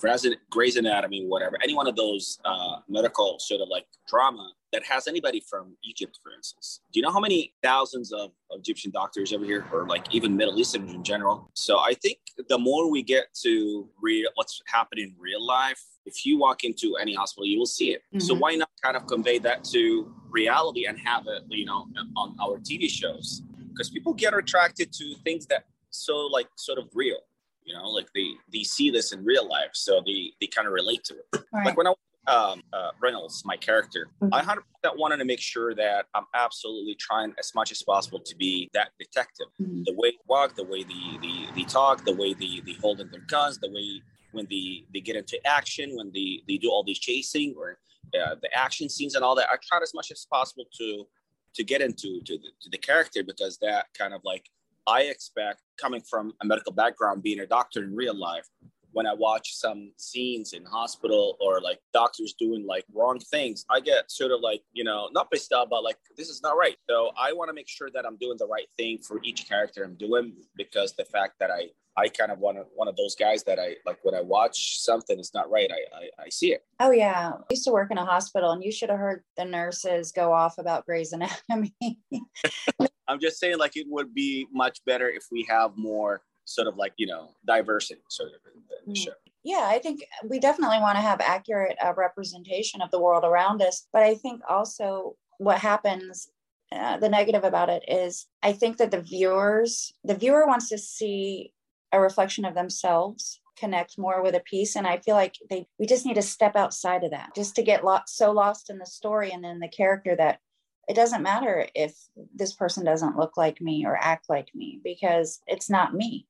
Grey's 0.51 0.75
Anatomy, 0.75 1.25
whatever, 1.25 1.57
any 1.63 1.73
one 1.73 1.87
of 1.87 1.95
those 1.95 2.37
uh, 2.45 2.77
medical 2.87 3.39
sort 3.39 3.59
of 3.59 3.69
like 3.69 3.87
drama 4.07 4.51
that 4.71 4.83
has 4.83 5.07
anybody 5.07 5.41
from 5.49 5.75
Egypt, 5.83 6.19
for 6.21 6.31
instance. 6.31 6.81
Do 6.91 6.99
you 6.99 7.03
know 7.03 7.11
how 7.11 7.19
many 7.19 7.55
thousands 7.63 8.13
of 8.13 8.31
Egyptian 8.51 8.91
doctors 8.91 9.33
over 9.33 9.45
here, 9.45 9.65
or 9.73 9.87
like 9.87 10.13
even 10.13 10.37
Middle 10.37 10.59
Eastern 10.59 10.87
in 10.89 11.03
general? 11.03 11.49
So 11.55 11.79
I 11.79 11.95
think 11.95 12.19
the 12.49 12.59
more 12.59 12.91
we 12.91 13.01
get 13.01 13.33
to 13.41 13.89
real 13.99 14.29
what's 14.35 14.61
happening 14.67 15.05
in 15.05 15.15
real 15.19 15.43
life, 15.43 15.83
if 16.05 16.23
you 16.23 16.37
walk 16.37 16.63
into 16.63 16.97
any 16.97 17.15
hospital, 17.15 17.47
you 17.47 17.57
will 17.57 17.65
see 17.65 17.93
it. 17.93 18.01
Mm-hmm. 18.13 18.19
So 18.19 18.35
why 18.35 18.53
not 18.55 18.69
kind 18.83 18.95
of 18.95 19.07
convey 19.07 19.39
that 19.39 19.63
to 19.65 20.13
reality 20.29 20.85
and 20.85 20.99
have 20.99 21.25
it, 21.27 21.43
you 21.49 21.65
know, 21.65 21.87
on 22.15 22.35
our 22.39 22.57
TV 22.59 22.89
shows? 22.89 23.41
Because 23.73 23.89
people 23.89 24.13
get 24.13 24.33
attracted 24.33 24.91
to 24.93 25.15
things 25.23 25.45
that 25.47 25.65
so 25.89 26.27
like 26.27 26.47
sort 26.55 26.77
of 26.77 26.85
real 26.93 27.19
you 27.63 27.73
know 27.73 27.89
like 27.89 28.07
they 28.13 28.31
they 28.51 28.63
see 28.63 28.89
this 28.89 29.11
in 29.11 29.23
real 29.23 29.47
life 29.47 29.71
so 29.73 30.01
they 30.05 30.31
they 30.39 30.47
kind 30.47 30.67
of 30.67 30.73
relate 30.73 31.03
to 31.03 31.15
it 31.15 31.43
right. 31.53 31.65
like 31.65 31.77
when 31.77 31.87
i 31.87 31.93
um, 32.27 32.63
uh, 32.71 32.91
Reynolds, 33.01 33.43
my 33.45 33.57
character, 33.57 34.07
mm-hmm. 34.21 34.33
I 34.33 34.41
100% 34.41 34.97
wanted 34.97 35.17
to 35.17 35.25
make 35.25 35.41
sure 35.41 35.75
that 35.75 36.05
I'm 36.13 36.25
absolutely 36.33 36.95
trying 36.95 37.33
as 37.37 37.53
much 37.53 37.71
as 37.71 37.81
possible 37.81 38.19
to 38.19 38.35
be 38.35 38.69
that 38.73 38.91
detective. 38.99 39.47
Mm-hmm. 39.61 39.83
The 39.85 39.93
way 39.93 40.11
they 40.11 40.17
walk, 40.27 40.55
the 40.55 40.63
way 40.63 40.83
they, 40.83 41.17
they, 41.21 41.47
they 41.55 41.63
talk, 41.63 42.05
the 42.05 42.15
way 42.15 42.33
they, 42.33 42.61
they 42.65 42.77
hold 42.79 43.01
in 43.01 43.11
their 43.11 43.25
guns, 43.27 43.57
the 43.57 43.69
way 43.69 44.01
when 44.31 44.47
they, 44.49 44.85
they 44.93 45.01
get 45.01 45.15
into 45.15 45.37
action, 45.45 45.95
when 45.95 46.11
they, 46.13 46.41
they 46.47 46.57
do 46.57 46.69
all 46.69 46.83
these 46.83 46.99
chasing 46.99 47.55
or 47.57 47.77
uh, 48.17 48.35
the 48.41 48.49
action 48.53 48.89
scenes 48.89 49.15
and 49.15 49.23
all 49.23 49.35
that. 49.35 49.49
I 49.51 49.57
tried 49.61 49.83
as 49.83 49.93
much 49.93 50.11
as 50.11 50.25
possible 50.31 50.65
to 50.77 51.05
to 51.55 51.63
get 51.63 51.81
into 51.81 52.21
to 52.21 52.37
the, 52.37 52.49
to 52.61 52.69
the 52.71 52.77
character 52.77 53.23
because 53.23 53.57
that 53.59 53.87
kind 53.97 54.13
of 54.13 54.21
like 54.23 54.49
I 54.87 55.03
expect 55.03 55.61
coming 55.77 56.01
from 56.01 56.33
a 56.41 56.45
medical 56.45 56.73
background, 56.73 57.23
being 57.23 57.39
a 57.39 57.47
doctor 57.47 57.83
in 57.83 57.95
real 57.95 58.15
life, 58.15 58.47
when 58.93 59.07
I 59.07 59.13
watch 59.13 59.55
some 59.55 59.91
scenes 59.97 60.53
in 60.53 60.63
hospital 60.65 61.37
or 61.41 61.59
like 61.59 61.79
doctors 61.93 62.33
doing 62.39 62.65
like 62.65 62.85
wrong 62.93 63.19
things, 63.19 63.65
I 63.69 63.79
get 63.79 64.09
sort 64.11 64.31
of 64.31 64.41
like, 64.41 64.61
you 64.71 64.83
know, 64.83 65.09
not 65.11 65.29
pissed 65.31 65.51
off, 65.51 65.67
but 65.69 65.83
like, 65.83 65.97
this 66.15 66.29
is 66.29 66.41
not 66.41 66.57
right. 66.57 66.77
So 66.89 67.11
I 67.17 67.33
want 67.33 67.49
to 67.49 67.53
make 67.53 67.67
sure 67.67 67.89
that 67.93 68.05
I'm 68.05 68.17
doing 68.17 68.37
the 68.37 68.47
right 68.47 68.67
thing 68.77 68.99
for 68.99 69.19
each 69.23 69.47
character 69.47 69.83
I'm 69.83 69.95
doing 69.95 70.35
because 70.55 70.93
the 70.93 71.05
fact 71.05 71.33
that 71.39 71.51
I, 71.51 71.69
I 71.95 72.07
kind 72.07 72.31
of 72.31 72.39
one 72.39 72.57
of 72.57 72.65
one 72.73 72.87
of 72.87 72.95
those 72.95 73.15
guys 73.15 73.43
that 73.43 73.59
I 73.59 73.75
like 73.85 73.99
when 74.01 74.15
I 74.15 74.21
watch 74.21 74.79
something 74.79 75.19
is 75.19 75.31
not 75.31 75.51
right, 75.51 75.69
I, 75.71 75.95
I, 75.95 76.23
I 76.25 76.29
see 76.29 76.51
it. 76.51 76.63
Oh 76.79 76.89
yeah, 76.89 77.33
I 77.35 77.43
used 77.51 77.65
to 77.65 77.71
work 77.71 77.91
in 77.91 77.99
a 77.99 78.05
hospital, 78.05 78.49
and 78.49 78.63
you 78.63 78.71
should 78.71 78.89
have 78.89 78.97
heard 78.97 79.23
the 79.37 79.45
nurses 79.45 80.11
go 80.11 80.33
off 80.33 80.57
about 80.57 80.87
Grey's 80.87 81.13
Anatomy. 81.13 81.75
I'm 83.07 83.19
just 83.19 83.39
saying, 83.39 83.59
like 83.59 83.77
it 83.77 83.85
would 83.89 84.13
be 84.13 84.47
much 84.51 84.79
better 84.85 85.07
if 85.07 85.25
we 85.31 85.45
have 85.49 85.73
more 85.75 86.23
sort 86.45 86.67
of 86.67 86.75
like 86.75 86.93
you 86.97 87.07
know 87.07 87.29
diversity 87.45 88.01
sort 88.09 88.29
of 88.29 88.35
in 88.53 88.61
the 88.69 88.99
mm. 88.99 89.03
show 89.03 89.11
yeah 89.43 89.65
i 89.67 89.79
think 89.79 90.03
we 90.27 90.39
definitely 90.39 90.79
want 90.79 90.95
to 90.95 91.01
have 91.01 91.21
accurate 91.21 91.77
uh, 91.83 91.93
representation 91.95 92.81
of 92.81 92.91
the 92.91 92.99
world 92.99 93.23
around 93.23 93.61
us 93.61 93.87
but 93.93 94.03
i 94.03 94.15
think 94.15 94.41
also 94.49 95.15
what 95.37 95.59
happens 95.59 96.29
uh, 96.71 96.97
the 96.97 97.09
negative 97.09 97.43
about 97.43 97.69
it 97.69 97.83
is 97.87 98.27
i 98.41 98.51
think 98.51 98.77
that 98.77 98.91
the 98.91 99.01
viewers 99.01 99.93
the 100.03 100.15
viewer 100.15 100.45
wants 100.47 100.69
to 100.69 100.77
see 100.77 101.53
a 101.91 101.99
reflection 101.99 102.45
of 102.45 102.55
themselves 102.55 103.39
connect 103.55 103.99
more 103.99 104.23
with 104.23 104.35
a 104.35 104.39
piece 104.41 104.75
and 104.75 104.87
i 104.87 104.97
feel 104.97 105.15
like 105.15 105.35
they 105.49 105.65
we 105.79 105.85
just 105.85 106.05
need 106.05 106.15
to 106.15 106.21
step 106.21 106.55
outside 106.55 107.03
of 107.03 107.11
that 107.11 107.29
just 107.35 107.55
to 107.55 107.61
get 107.61 107.85
lost 107.85 108.17
so 108.17 108.31
lost 108.31 108.69
in 108.69 108.79
the 108.79 108.85
story 108.85 109.31
and 109.31 109.45
in 109.45 109.59
the 109.59 109.67
character 109.67 110.15
that 110.15 110.39
it 110.87 110.95
doesn't 110.95 111.23
matter 111.23 111.67
if 111.75 111.95
this 112.35 112.53
person 112.53 112.83
doesn't 112.83 113.17
look 113.17 113.37
like 113.37 113.61
me 113.61 113.85
or 113.85 113.95
act 113.95 114.25
like 114.29 114.49
me 114.53 114.81
because 114.83 115.41
it's 115.47 115.69
not 115.69 115.93
me 115.93 116.27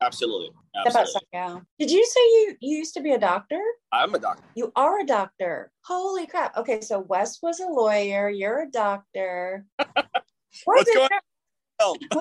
Absolutely. 0.00 0.50
Absolutely. 0.76 1.62
Did 1.78 1.90
you 1.90 2.06
say 2.06 2.20
you, 2.20 2.56
you 2.60 2.78
used 2.78 2.94
to 2.94 3.00
be 3.00 3.12
a 3.12 3.18
doctor? 3.18 3.60
I'm 3.92 4.14
a 4.14 4.18
doctor. 4.18 4.44
You 4.54 4.72
are 4.76 5.00
a 5.00 5.04
doctor. 5.04 5.72
Holy 5.84 6.26
crap. 6.26 6.56
Okay, 6.56 6.80
so 6.80 7.00
Wes 7.00 7.40
was 7.42 7.60
a 7.60 7.66
lawyer. 7.66 8.28
You're 8.28 8.62
a 8.62 8.70
doctor. 8.70 9.64
What's 10.64 10.94
going 10.94 11.08
on? 11.80 11.96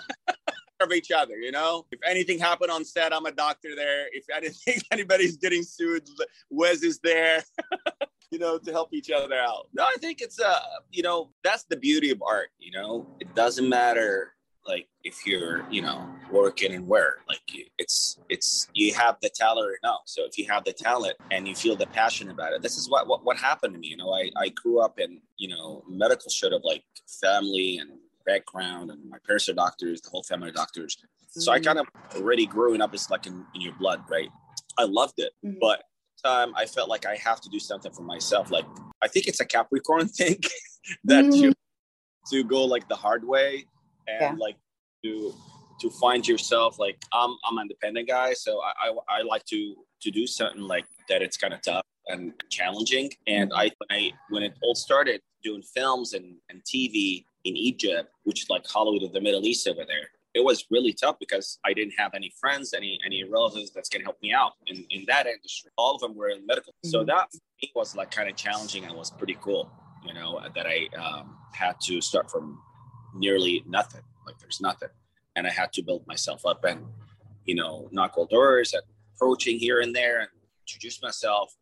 of 0.79 0.91
each 0.91 1.11
other, 1.11 1.37
you 1.37 1.51
know? 1.51 1.85
If 1.91 1.99
anything 2.05 2.39
happened 2.39 2.71
on 2.71 2.85
set, 2.85 3.13
I'm 3.13 3.25
a 3.25 3.31
doctor 3.31 3.75
there. 3.75 4.07
If 4.11 4.25
I 4.33 4.39
didn't 4.39 4.57
think 4.57 4.83
anybody's 4.91 5.37
getting 5.37 5.63
sued, 5.63 6.07
Wes 6.49 6.83
is 6.83 6.99
there. 6.99 7.43
you 8.31 8.39
know, 8.39 8.57
to 8.57 8.71
help 8.71 8.93
each 8.93 9.09
other 9.09 9.33
out. 9.33 9.69
No, 9.73 9.83
I 9.83 9.95
think 9.99 10.21
it's 10.21 10.39
uh, 10.39 10.59
you 10.91 11.01
know, 11.01 11.31
that's 11.43 11.63
the 11.63 11.77
beauty 11.77 12.11
of 12.11 12.21
art, 12.21 12.49
you 12.59 12.71
know. 12.71 13.07
It 13.21 13.33
doesn't 13.35 13.69
matter 13.69 14.33
like 14.67 14.87
if 15.03 15.25
you're 15.25 15.65
you 15.71 15.81
know 15.81 16.07
working 16.31 16.73
and 16.73 16.87
where 16.87 17.17
like 17.27 17.39
it's 17.77 18.19
it's 18.29 18.67
you 18.73 18.93
have 18.93 19.17
the 19.21 19.29
talent 19.29 19.67
or 19.69 19.77
no 19.83 19.97
so 20.05 20.25
if 20.25 20.37
you 20.37 20.45
have 20.45 20.63
the 20.65 20.73
talent 20.73 21.15
and 21.31 21.47
you 21.47 21.55
feel 21.55 21.75
the 21.75 21.87
passion 21.87 22.29
about 22.29 22.53
it 22.53 22.61
this 22.61 22.77
is 22.77 22.89
what 22.89 23.07
what, 23.07 23.23
what 23.23 23.37
happened 23.37 23.73
to 23.73 23.79
me 23.79 23.87
you 23.87 23.97
know 23.97 24.13
I, 24.13 24.29
I 24.37 24.49
grew 24.49 24.79
up 24.79 24.99
in 24.99 25.21
you 25.37 25.49
know 25.49 25.83
medical 25.87 26.29
sort 26.29 26.53
of 26.53 26.61
like 26.63 26.83
family 27.21 27.77
and 27.77 27.91
background 28.25 28.91
and 28.91 29.09
my 29.09 29.17
parents 29.25 29.47
are 29.47 29.53
doctors 29.53 30.01
the 30.01 30.09
whole 30.09 30.23
family 30.23 30.49
are 30.49 30.53
doctors 30.53 30.97
mm-hmm. 30.97 31.39
so 31.39 31.51
i 31.51 31.57
mm-hmm. 31.57 31.65
kind 31.65 31.79
of 31.79 31.87
already 32.15 32.45
growing 32.45 32.81
up 32.81 32.93
is 32.93 33.09
like 33.09 33.25
in, 33.25 33.45
in 33.55 33.61
your 33.61 33.73
blood 33.79 34.01
right 34.09 34.29
i 34.77 34.83
loved 34.83 35.17
it 35.17 35.31
mm-hmm. 35.45 35.57
but 35.61 35.83
time 36.23 36.51
i 36.55 36.65
felt 36.65 36.89
like 36.89 37.05
i 37.05 37.15
have 37.15 37.39
to 37.39 37.49
do 37.49 37.59
something 37.59 37.91
for 37.91 38.01
myself 38.01 38.51
like 38.51 38.65
i 39.01 39.07
think 39.07 39.27
it's 39.27 39.39
a 39.39 39.45
capricorn 39.45 40.07
thing 40.19 40.37
that 41.05 41.23
mm-hmm. 41.25 41.43
you 41.43 41.53
to 42.29 42.43
go 42.43 42.65
like 42.65 42.87
the 42.89 42.95
hard 42.95 43.25
way 43.25 43.65
and 44.07 44.21
yeah. 44.21 44.33
like 44.37 44.55
to 45.03 45.33
to 45.81 45.89
find 45.91 46.27
yourself 46.27 46.79
like 46.79 46.97
I'm 47.13 47.35
I'm 47.45 47.57
an 47.57 47.63
independent 47.63 48.07
guy, 48.07 48.33
so 48.33 48.61
I, 48.61 48.89
I, 48.89 49.19
I 49.19 49.21
like 49.21 49.45
to 49.45 49.75
to 50.01 50.11
do 50.11 50.27
something 50.27 50.61
like 50.61 50.85
that. 51.09 51.21
It's 51.21 51.37
kind 51.37 51.53
of 51.53 51.61
tough 51.61 51.83
and 52.07 52.33
challenging. 52.49 53.11
And 53.27 53.51
I 53.55 53.71
when 53.77 53.87
I 53.91 54.11
when 54.29 54.43
it 54.43 54.53
all 54.61 54.75
started 54.75 55.21
doing 55.43 55.61
films 55.61 56.13
and, 56.13 56.35
and 56.49 56.61
TV 56.63 57.25
in 57.45 57.55
Egypt, 57.55 58.09
which 58.23 58.43
is 58.43 58.49
like 58.49 58.65
Hollywood 58.67 59.03
of 59.03 59.13
the 59.13 59.21
Middle 59.21 59.45
East 59.45 59.67
over 59.67 59.85
there, 59.87 60.09
it 60.33 60.43
was 60.43 60.65
really 60.69 60.93
tough 60.93 61.17
because 61.19 61.59
I 61.65 61.73
didn't 61.73 61.93
have 61.97 62.13
any 62.13 62.31
friends, 62.39 62.73
any 62.73 62.99
any 63.05 63.23
relatives 63.23 63.71
that's 63.71 63.89
gonna 63.89 64.03
help 64.03 64.17
me 64.21 64.33
out 64.33 64.53
in, 64.67 64.85
in 64.89 65.05
that 65.07 65.27
industry. 65.27 65.71
All 65.77 65.95
of 65.95 66.01
them 66.01 66.15
were 66.15 66.29
in 66.29 66.45
medical. 66.45 66.73
Mm-hmm. 66.73 66.89
So 66.89 67.03
that 67.05 67.29
was 67.75 67.95
like 67.95 68.11
kind 68.11 68.29
of 68.29 68.35
challenging 68.35 68.85
and 68.85 68.95
was 68.95 69.11
pretty 69.11 69.37
cool, 69.41 69.71
you 70.05 70.13
know, 70.13 70.41
that 70.55 70.65
I 70.67 70.87
um, 70.97 71.37
had 71.53 71.75
to 71.83 72.01
start 72.01 72.29
from 72.29 72.59
nearly 73.15 73.63
nothing 73.67 74.01
like 74.25 74.37
there's 74.39 74.61
nothing. 74.61 74.89
And 75.35 75.47
I 75.47 75.51
had 75.51 75.71
to 75.73 75.81
build 75.81 76.05
myself 76.07 76.45
up 76.45 76.63
and, 76.65 76.85
you 77.45 77.55
know, 77.55 77.87
knock 77.91 78.17
all 78.17 78.25
doors 78.25 78.73
and 78.73 78.83
approaching 79.15 79.57
here 79.57 79.79
and 79.79 79.95
there 79.95 80.19
and 80.19 80.29
introduce 80.67 81.01
myself. 81.01 81.55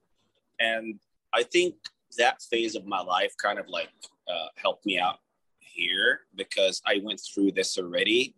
And 0.60 1.00
I 1.34 1.44
think 1.44 1.76
that 2.18 2.42
phase 2.42 2.76
of 2.76 2.86
my 2.86 3.02
life 3.02 3.34
kind 3.42 3.60
of 3.60 3.68
like 3.68 3.90
uh, 4.28 4.48
helped 4.56 4.86
me 4.86 4.98
out 4.98 5.18
here 5.60 6.22
because 6.36 6.82
I 6.86 7.02
went 7.04 7.22
through 7.22 7.52
this 7.52 7.78
already 7.78 8.36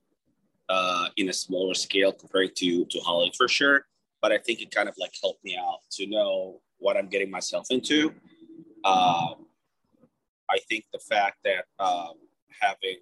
uh, 0.70 1.08
in 1.18 1.30
a 1.30 1.34
smaller 1.34 1.74
scale 1.74 2.12
compared 2.12 2.56
to 2.58 2.86
to 2.86 3.00
Holly 3.00 3.32
for 3.38 3.48
sure. 3.48 3.86
But 4.22 4.32
I 4.32 4.40
think 4.40 4.62
it 4.62 4.72
kind 4.72 4.90
of 4.90 4.96
like 4.98 5.14
helped 5.22 5.44
me 5.44 5.56
out 5.58 5.80
to 5.92 6.08
know 6.08 6.62
what 6.80 6.98
I'm 6.98 7.08
getting 7.08 7.30
myself 7.30 7.68
into. 7.70 8.14
Um, 8.84 9.46
I 10.50 10.58
think 10.68 10.86
the 10.92 11.00
fact 11.00 11.38
that 11.44 11.66
um, 11.80 12.14
having 12.60 12.98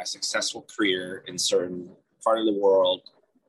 a 0.00 0.06
successful 0.06 0.66
career 0.74 1.24
in 1.26 1.38
certain 1.38 1.88
part 2.22 2.38
of 2.38 2.46
the 2.46 2.58
world 2.60 3.02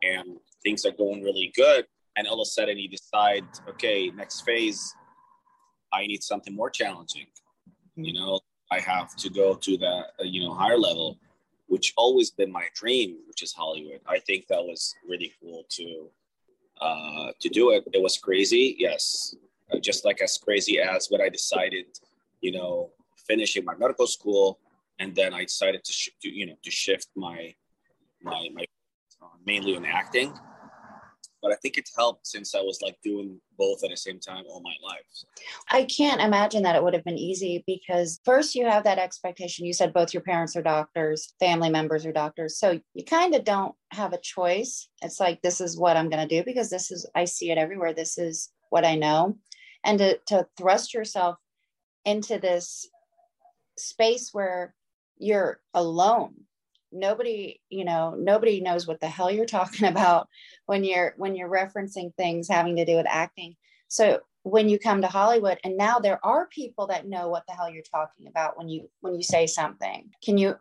and 0.04 0.38
things 0.64 0.86
are 0.86 0.92
going 0.92 1.24
really 1.24 1.52
good 1.56 1.86
and 2.16 2.28
all 2.28 2.42
of 2.42 2.46
a 2.46 2.50
sudden 2.50 2.78
you 2.78 2.88
decide 2.88 3.44
okay 3.68 4.12
next 4.16 4.42
phase 4.42 4.94
i 5.94 6.06
need 6.06 6.22
something 6.24 6.56
more 6.56 6.70
challenging. 6.70 7.28
You 7.96 8.14
know 8.14 8.40
i 8.72 8.80
have 8.80 9.16
to 9.16 9.30
go 9.30 9.56
to 9.56 9.78
the 9.78 9.96
you 10.24 10.42
know 10.44 10.54
higher 10.54 10.78
level 10.78 11.18
which 11.68 11.94
always 11.98 12.30
been 12.32 12.52
my 12.52 12.68
dream 12.76 13.18
which 13.28 13.42
is 13.44 13.54
hollywood. 13.54 14.02
I 14.08 14.20
think 14.20 14.48
that 14.48 14.64
was 14.64 14.96
really 15.08 15.32
cool 15.40 15.66
to 15.70 16.10
uh 16.82 17.32
to 17.42 17.50
do 17.50 17.72
it. 17.72 17.84
It 17.94 18.02
was 18.02 18.18
crazy 18.18 18.76
yes. 18.78 19.36
Uh, 19.70 19.80
just 19.80 20.06
like 20.06 20.22
as 20.22 20.38
crazy 20.38 20.80
as 20.80 21.08
when 21.10 21.20
i 21.20 21.28
decided 21.28 21.86
you 22.42 22.52
know 22.54 22.90
finishing 23.30 23.66
my 23.66 23.76
medical 23.76 24.08
school 24.08 24.60
and 25.00 25.16
then 25.16 25.34
I 25.34 25.44
decided 25.44 25.84
to, 25.84 25.94
sh- 25.94 26.10
to 26.22 26.30
you 26.30 26.46
know 26.48 26.56
to 26.64 26.72
shift 26.72 27.08
my 27.16 27.54
my 28.22 28.50
my 28.54 28.66
uh, 29.22 29.28
mainly 29.46 29.76
on 29.76 29.86
acting. 29.86 30.34
But 31.42 31.52
I 31.52 31.56
think 31.62 31.78
it 31.78 31.88
helped 31.96 32.26
since 32.26 32.56
I 32.56 32.62
was 32.62 32.80
like 32.82 32.98
doing 33.04 33.40
both 33.60 33.84
at 33.84 33.92
the 33.92 33.98
same 33.98 34.20
time 34.20 34.44
all 34.50 34.60
my 34.62 34.74
life. 34.84 35.06
I 35.70 35.84
can't 35.84 36.20
imagine 36.20 36.64
that 36.64 36.76
it 36.76 36.84
would 36.84 36.96
have 36.96 37.04
been 37.04 37.18
easy 37.18 37.64
because 37.68 38.20
first 38.26 38.56
you 38.56 38.66
have 38.66 38.84
that 38.86 38.98
expectation. 38.98 39.66
You 39.66 39.74
said 39.74 39.94
both 39.94 40.16
your 40.16 40.24
parents 40.24 40.56
are 40.56 40.64
doctors, 40.64 41.36
family 41.40 41.70
members 41.70 42.08
are 42.08 42.12
doctors. 42.12 42.58
So 42.58 42.80
you 42.96 43.06
kind 43.06 43.36
of 43.36 43.44
don't 43.44 43.76
have 43.92 44.14
a 44.14 44.20
choice. 44.20 44.90
It's 45.04 45.20
like, 45.20 45.42
this 45.44 45.62
is 45.62 45.78
what 45.78 45.96
I'm 45.96 46.10
going 46.10 46.28
to 46.28 46.36
do 46.38 46.44
because 46.44 46.72
this 46.72 46.90
is, 46.90 47.08
I 47.16 47.26
see 47.26 47.52
it 47.52 47.60
everywhere. 47.60 47.94
This 47.94 48.18
is 48.18 48.50
what 48.72 48.84
I 48.84 48.96
know. 48.96 49.38
And 49.86 50.00
to, 50.00 50.18
to 50.28 50.48
thrust 50.58 50.96
yourself 50.96 51.38
into 52.04 52.40
this 52.40 52.90
space 53.78 54.32
where 54.34 54.74
you're 55.20 55.60
alone. 55.74 56.34
Nobody 56.92 57.62
you 57.70 57.86
know 57.86 58.16
nobody 58.18 58.62
knows 58.62 58.88
what 58.88 59.00
the 59.00 59.08
hell 59.08 59.30
you're 59.30 59.46
talking 59.46 59.88
about 59.94 60.28
when 60.66 60.84
you're 60.84 61.14
when 61.18 61.36
you're 61.36 61.50
referencing 61.50 62.16
things 62.16 62.48
having 62.48 62.76
to 62.78 62.86
do 62.86 62.96
with 62.96 63.08
acting. 63.08 63.56
So 63.88 64.22
when 64.44 64.70
you 64.70 64.80
come 64.80 65.02
to 65.02 65.08
hollywood 65.08 65.58
and 65.66 65.76
now 65.76 66.00
there 66.00 66.26
are 66.26 66.48
people 66.48 66.88
that 66.88 67.06
know 67.06 67.28
what 67.28 67.44
the 67.48 67.54
hell 67.54 67.70
you're 67.70 67.84
talking 67.84 68.28
about 68.28 68.58
when 68.58 68.70
you 68.70 68.90
when 69.02 69.16
you 69.16 69.24
say 69.24 69.48
something. 69.48 70.10
Can 70.24 70.38
you 70.38 70.56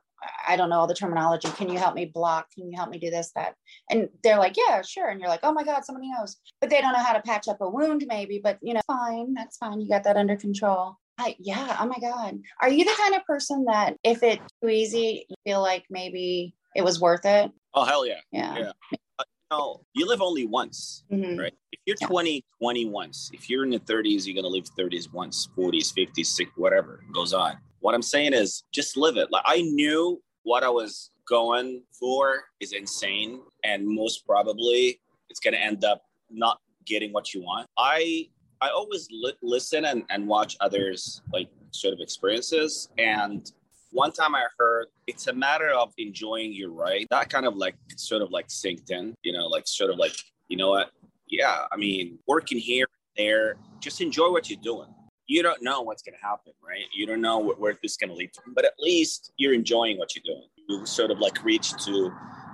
i 0.49 0.57
don't 0.57 0.71
know 0.71 0.81
all 0.81 0.87
the 0.87 0.95
terminology. 0.95 1.49
Can 1.51 1.69
you 1.69 1.79
help 1.79 1.95
me 1.95 2.07
block? 2.07 2.51
Can 2.53 2.71
you 2.71 2.77
help 2.77 2.91
me 2.91 2.99
do 2.99 3.11
this 3.11 3.31
that? 3.37 3.55
And 3.91 4.09
they're 4.23 4.39
like 4.39 4.57
yeah 4.57 4.83
sure. 4.83 5.09
And 5.09 5.21
you're 5.21 5.29
like 5.29 5.41
oh 5.45 5.53
my 5.53 5.63
god 5.63 5.85
somebody 5.85 6.11
knows. 6.11 6.37
But 6.61 6.71
they 6.71 6.81
don't 6.81 6.93
know 6.93 7.05
how 7.05 7.13
to 7.13 7.23
patch 7.23 7.47
up 7.47 7.61
a 7.61 7.71
wound 7.71 8.05
maybe 8.09 8.41
but 8.43 8.59
you 8.63 8.75
know 8.75 8.81
fine 8.89 9.35
that's 9.35 9.59
fine. 9.59 9.81
You 9.81 9.89
got 9.89 10.05
that 10.05 10.17
under 10.17 10.37
control 10.37 10.99
I, 11.18 11.35
yeah. 11.38 11.76
Oh 11.80 11.87
my 11.87 11.99
God. 12.00 12.38
Are 12.61 12.68
you 12.68 12.85
the 12.85 12.94
kind 12.96 13.14
of 13.14 13.25
person 13.25 13.64
that 13.64 13.96
if 14.04 14.23
it's 14.23 14.42
too 14.62 14.68
easy, 14.68 15.26
you 15.28 15.37
feel 15.44 15.62
like 15.62 15.85
maybe 15.90 16.54
it 16.75 16.82
was 16.82 17.00
worth 17.00 17.25
it? 17.25 17.50
Oh, 17.75 17.85
hell 17.85 18.06
yeah. 18.06 18.20
Yeah. 18.32 18.58
yeah. 18.58 18.73
Uh, 19.18 19.25
you, 19.28 19.56
know, 19.56 19.80
you 19.94 20.06
live 20.06 20.20
only 20.20 20.44
once, 20.44 21.04
mm-hmm. 21.11 21.38
right? 21.38 21.54
If 21.73 21.80
you're 21.87 21.96
yeah. 22.00 22.06
20, 22.06 22.44
20 22.61 22.85
once. 22.87 23.30
If 23.32 23.49
you're 23.49 23.64
in 23.64 23.70
the 23.70 23.80
30s, 23.80 24.26
you're 24.26 24.35
going 24.35 24.44
to 24.44 24.49
live 24.49 24.64
30s 24.78 25.12
once, 25.12 25.49
40s, 25.56 25.94
50s, 25.94 26.26
60, 26.26 26.52
whatever 26.56 27.02
goes 27.12 27.32
on. 27.32 27.56
What 27.80 27.94
I'm 27.94 28.02
saying 28.02 28.35
is 28.35 28.64
just 28.73 28.96
live 28.96 29.16
it. 29.16 29.30
Like 29.30 29.44
I 29.46 29.62
knew 29.62 30.20
what 30.42 30.64
I 30.64 30.68
was 30.68 31.11
going 31.26 31.82
for 31.99 32.44
is 32.61 32.73
insane. 32.73 33.40
And 33.64 33.87
most 33.87 34.26
probably 34.26 35.00
it's 35.30 35.40
going 35.40 35.54
to 35.54 35.61
end 35.61 35.85
up 35.85 36.02
not 36.30 36.61
getting 36.85 37.12
what 37.12 37.35
you 37.35 37.42
want. 37.42 37.68
I 37.78 38.28
I 38.61 38.71
always 38.71 39.09
li- 39.11 39.37
listen 39.43 39.85
and, 39.85 40.05
and 40.11 40.27
watch 40.27 40.57
others 40.61 41.23
like 41.33 41.49
sort 41.71 41.95
of 41.95 42.01
experiences. 42.01 42.89
And 42.99 43.51
one 43.91 44.13
time 44.13 44.35
I 44.35 44.45
heard 44.59 44.87
it's 45.07 45.27
a 45.27 45.33
matter 45.33 45.71
of 45.71 45.93
enjoying 45.99 46.53
your 46.53 46.71
right. 46.71 47.07
That 47.11 47.31
kind 47.31 47.47
of 47.47 47.57
like 47.57 47.77
sort 47.97 48.23
of 48.23 48.31
like 48.31 48.49
synced 48.49 48.91
in, 48.91 49.15
you 49.23 49.33
know, 49.33 49.47
like 49.47 49.67
sort 49.67 49.91
of 49.91 49.99
like, 49.99 50.17
you 50.49 50.57
know 50.57 50.71
what? 50.71 50.91
Yeah, 51.29 51.65
I 51.73 51.77
mean, 51.77 52.19
working 52.27 52.59
here, 52.59 52.87
there, 53.17 53.57
just 53.81 54.01
enjoy 54.01 54.31
what 54.31 54.49
you're 54.49 54.61
doing. 54.63 54.89
You 55.27 55.43
don't 55.43 55.63
know 55.63 55.81
what's 55.83 56.03
going 56.03 56.15
to 56.15 56.25
happen, 56.25 56.53
right? 56.67 56.85
You 56.95 57.07
don't 57.07 57.21
know 57.21 57.39
where, 57.39 57.57
where 57.57 57.79
this 57.83 57.93
is 57.93 57.97
going 57.97 58.11
to 58.11 58.17
lead 58.17 58.33
to, 58.35 58.41
but 58.55 58.65
at 58.65 58.75
least 58.79 59.33
you're 59.37 59.55
enjoying 59.55 59.99
what 59.99 60.15
you're 60.15 60.23
doing. 60.25 60.47
You 60.69 60.87
sort 60.87 61.11
of 61.11 61.19
like 61.19 61.43
reach 61.45 61.73
to 61.85 62.13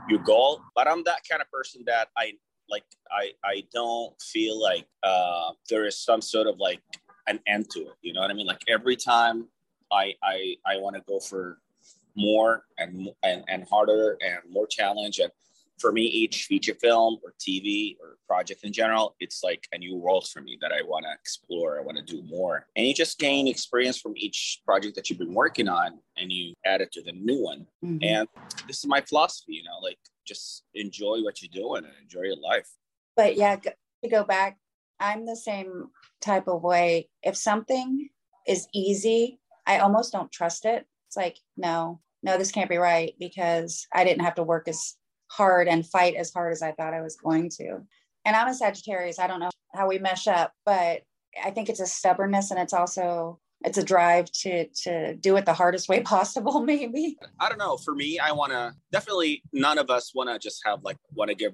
your 0.08 0.20
goal. 0.20 0.62
But 0.74 0.88
I'm 0.88 1.04
that 1.04 1.20
kind 1.28 1.42
of 1.42 1.50
person 1.50 1.82
that 1.86 2.08
I 2.16 2.32
like 2.68 2.84
I 3.10 3.30
I 3.44 3.64
don't 3.72 4.20
feel 4.20 4.60
like 4.60 4.86
uh, 5.02 5.52
there 5.68 5.86
is 5.86 5.98
some 5.98 6.20
sort 6.20 6.46
of 6.46 6.58
like 6.58 6.80
an 7.26 7.40
end 7.46 7.70
to 7.70 7.80
it. 7.80 7.94
You 8.02 8.12
know 8.12 8.20
what 8.20 8.30
I 8.30 8.34
mean? 8.34 8.46
Like 8.46 8.62
every 8.68 8.96
time 8.96 9.48
I 9.92 10.14
I 10.22 10.56
I 10.66 10.76
want 10.78 10.96
to 10.96 11.02
go 11.06 11.20
for 11.20 11.58
more 12.16 12.64
and 12.78 13.08
and 13.22 13.44
and 13.48 13.66
harder 13.68 14.16
and 14.20 14.38
more 14.50 14.66
challenge 14.66 15.18
and 15.18 15.30
for 15.82 15.92
me 15.92 16.02
each 16.02 16.44
feature 16.44 16.74
film 16.80 17.18
or 17.22 17.34
tv 17.38 17.96
or 18.00 18.16
project 18.26 18.64
in 18.64 18.72
general 18.72 19.14
it's 19.20 19.42
like 19.42 19.66
a 19.72 19.78
new 19.78 19.96
world 19.96 20.26
for 20.32 20.40
me 20.40 20.56
that 20.62 20.72
i 20.72 20.80
want 20.82 21.04
to 21.04 21.12
explore 21.12 21.78
i 21.78 21.82
want 21.82 21.98
to 21.98 22.04
do 22.04 22.22
more 22.22 22.66
and 22.76 22.86
you 22.86 22.94
just 22.94 23.18
gain 23.18 23.46
experience 23.46 23.98
from 23.98 24.14
each 24.16 24.62
project 24.64 24.94
that 24.94 25.10
you've 25.10 25.18
been 25.18 25.34
working 25.34 25.68
on 25.68 25.98
and 26.16 26.32
you 26.32 26.54
add 26.64 26.80
it 26.80 26.90
to 26.92 27.02
the 27.02 27.12
new 27.12 27.42
one 27.42 27.66
mm-hmm. 27.84 27.98
and 28.02 28.28
this 28.66 28.78
is 28.78 28.86
my 28.86 29.00
philosophy 29.02 29.52
you 29.52 29.62
know 29.64 29.78
like 29.82 29.98
just 30.26 30.64
enjoy 30.74 31.22
what 31.22 31.42
you're 31.42 31.50
doing 31.52 31.84
and 31.84 31.94
enjoy 32.02 32.22
your 32.22 32.40
life. 32.40 32.68
But 33.16 33.36
yeah, 33.36 33.56
to 33.56 34.08
go 34.10 34.24
back, 34.24 34.58
I'm 35.00 35.26
the 35.26 35.36
same 35.36 35.88
type 36.20 36.48
of 36.48 36.62
way. 36.62 37.08
If 37.22 37.36
something 37.36 38.08
is 38.46 38.68
easy, 38.72 39.40
I 39.66 39.78
almost 39.78 40.12
don't 40.12 40.32
trust 40.32 40.64
it. 40.64 40.86
It's 41.08 41.16
like, 41.16 41.38
no, 41.56 42.00
no, 42.22 42.38
this 42.38 42.52
can't 42.52 42.70
be 42.70 42.78
right 42.78 43.14
because 43.18 43.86
I 43.92 44.04
didn't 44.04 44.24
have 44.24 44.36
to 44.36 44.42
work 44.42 44.68
as 44.68 44.94
hard 45.32 45.66
and 45.66 45.86
fight 45.86 46.14
as 46.14 46.32
hard 46.32 46.52
as 46.52 46.62
I 46.62 46.72
thought 46.72 46.92
I 46.92 47.00
was 47.00 47.16
going 47.16 47.48
to. 47.58 47.80
And 48.24 48.36
I'm 48.36 48.48
a 48.48 48.54
Sagittarius. 48.54 49.18
I 49.18 49.26
don't 49.26 49.40
know 49.40 49.50
how 49.74 49.88
we 49.88 49.98
mesh 49.98 50.28
up, 50.28 50.52
but 50.66 51.02
I 51.42 51.50
think 51.50 51.70
it's 51.70 51.80
a 51.80 51.86
stubbornness 51.86 52.50
and 52.50 52.60
it's 52.60 52.74
also 52.74 53.40
it's 53.64 53.78
a 53.78 53.82
drive 53.82 54.30
to 54.32 54.66
to 54.68 55.14
do 55.16 55.36
it 55.36 55.46
the 55.46 55.52
hardest 55.52 55.88
way 55.88 56.00
possible 56.14 56.60
maybe 56.62 57.16
i 57.38 57.48
don't 57.48 57.58
know 57.58 57.76
for 57.76 57.94
me 57.94 58.18
i 58.18 58.32
want 58.32 58.50
to 58.50 58.72
definitely 58.90 59.40
none 59.52 59.78
of 59.78 59.88
us 59.88 60.12
want 60.16 60.28
to 60.28 60.36
just 60.36 60.60
have 60.66 60.82
like 60.82 60.96
want 61.14 61.28
to 61.28 61.34
give 61.36 61.52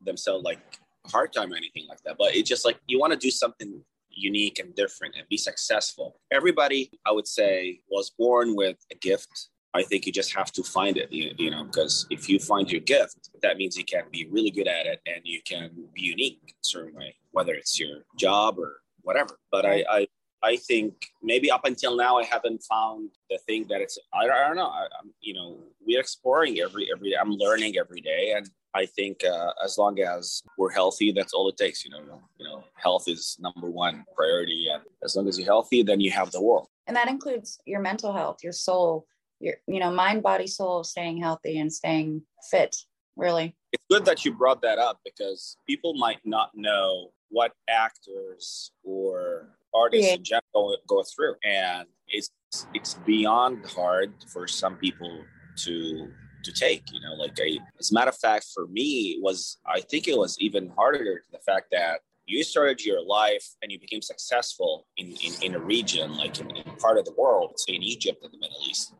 themselves 0.00 0.42
like 0.42 0.58
a 1.06 1.10
hard 1.10 1.34
time 1.34 1.52
or 1.52 1.56
anything 1.56 1.86
like 1.86 2.00
that 2.02 2.16
but 2.18 2.34
it's 2.34 2.48
just 2.48 2.64
like 2.64 2.78
you 2.86 2.98
want 2.98 3.12
to 3.12 3.18
do 3.18 3.30
something 3.30 3.82
unique 4.08 4.58
and 4.58 4.74
different 4.74 5.14
and 5.16 5.28
be 5.28 5.36
successful 5.36 6.18
everybody 6.32 6.90
i 7.06 7.12
would 7.12 7.28
say 7.28 7.78
was 7.90 8.10
born 8.18 8.56
with 8.56 8.78
a 8.90 8.94
gift 8.94 9.50
I 9.72 9.82
think 9.82 10.04
you 10.04 10.12
just 10.12 10.34
have 10.34 10.50
to 10.52 10.64
find 10.64 10.96
it, 10.96 11.12
you, 11.12 11.50
know, 11.50 11.64
because 11.64 12.06
if 12.10 12.28
you 12.28 12.40
find 12.40 12.70
your 12.70 12.80
gift, 12.80 13.30
that 13.42 13.56
means 13.56 13.76
you 13.76 13.84
can 13.84 14.04
be 14.10 14.26
really 14.30 14.50
good 14.50 14.66
at 14.66 14.86
it 14.86 15.00
and 15.06 15.20
you 15.24 15.40
can 15.44 15.70
be 15.94 16.02
unique 16.02 16.40
in 16.42 16.54
certain 16.62 16.94
way, 16.94 17.14
whether 17.30 17.54
it's 17.54 17.78
your 17.78 17.98
job 18.18 18.58
or 18.58 18.80
whatever. 19.02 19.38
But 19.52 19.66
I, 19.66 19.84
I 19.88 20.08
I 20.42 20.56
think 20.56 20.94
maybe 21.22 21.50
up 21.50 21.64
until 21.64 21.96
now 21.96 22.16
I 22.16 22.24
haven't 22.24 22.62
found 22.62 23.10
the 23.28 23.38
thing 23.38 23.66
that 23.68 23.80
it's. 23.80 23.98
I, 24.14 24.24
I 24.24 24.46
don't 24.46 24.56
know. 24.56 24.68
I, 24.68 24.84
am 25.00 25.12
you 25.20 25.34
know 25.34 25.58
we're 25.84 26.00
exploring 26.00 26.60
every 26.60 26.88
every. 26.92 27.16
I'm 27.16 27.32
learning 27.32 27.74
every 27.78 28.00
day, 28.00 28.32
and 28.36 28.48
I 28.74 28.86
think 28.86 29.22
uh, 29.24 29.52
as 29.62 29.76
long 29.76 30.00
as 30.00 30.42
we're 30.56 30.72
healthy, 30.72 31.12
that's 31.12 31.34
all 31.34 31.48
it 31.48 31.56
takes. 31.56 31.84
You 31.84 31.90
know, 31.90 32.22
you 32.38 32.46
know, 32.46 32.64
health 32.74 33.04
is 33.06 33.36
number 33.38 33.70
one 33.70 34.04
priority, 34.16 34.68
and 34.72 34.82
as 35.04 35.14
long 35.14 35.28
as 35.28 35.38
you're 35.38 35.46
healthy, 35.46 35.82
then 35.82 36.00
you 36.00 36.10
have 36.10 36.30
the 36.30 36.42
world. 36.42 36.68
And 36.86 36.96
that 36.96 37.08
includes 37.08 37.60
your 37.66 37.80
mental 37.80 38.12
health, 38.12 38.38
your 38.42 38.52
soul, 38.52 39.06
your 39.40 39.56
you 39.66 39.80
know 39.80 39.90
mind, 39.90 40.22
body, 40.22 40.46
soul, 40.46 40.84
staying 40.84 41.20
healthy 41.20 41.58
and 41.58 41.72
staying 41.72 42.22
fit. 42.50 42.76
Really, 43.16 43.56
it's 43.72 43.84
good 43.90 44.04
that 44.04 44.24
you 44.24 44.32
brought 44.32 44.62
that 44.62 44.78
up 44.78 45.00
because 45.04 45.56
people 45.66 45.94
might 45.94 46.20
not 46.24 46.50
know 46.54 47.10
what 47.28 47.52
actors 47.68 48.72
or 48.82 49.48
artists 49.74 50.08
yeah. 50.08 50.14
in 50.14 50.24
general 50.24 50.76
go 50.88 51.02
through 51.02 51.34
and 51.44 51.86
it's 52.08 52.30
it's 52.74 52.94
beyond 53.06 53.64
hard 53.66 54.12
for 54.32 54.48
some 54.48 54.76
people 54.76 55.22
to 55.56 56.10
to 56.42 56.52
take 56.52 56.82
you 56.92 57.00
know 57.00 57.14
like 57.14 57.38
I, 57.38 57.58
as 57.78 57.90
a 57.90 57.94
matter 57.94 58.08
of 58.08 58.16
fact 58.16 58.46
for 58.52 58.66
me 58.66 59.14
it 59.16 59.22
was 59.22 59.58
i 59.66 59.80
think 59.80 60.08
it 60.08 60.18
was 60.18 60.36
even 60.40 60.70
harder 60.70 61.24
the 61.30 61.38
fact 61.38 61.66
that 61.70 62.00
you 62.26 62.42
started 62.42 62.84
your 62.84 63.04
life 63.04 63.46
and 63.62 63.72
you 63.72 63.78
became 63.78 64.02
successful 64.02 64.86
in, 64.96 65.08
in, 65.24 65.32
in 65.42 65.54
a 65.54 65.58
region 65.58 66.16
like 66.16 66.40
in, 66.40 66.50
in 66.50 66.76
part 66.76 66.98
of 66.98 67.04
the 67.04 67.14
world 67.16 67.58
say 67.58 67.74
in 67.74 67.82
egypt 67.82 68.24
in 68.24 68.30
the 68.32 68.38
middle 68.38 68.56
east 68.68 68.94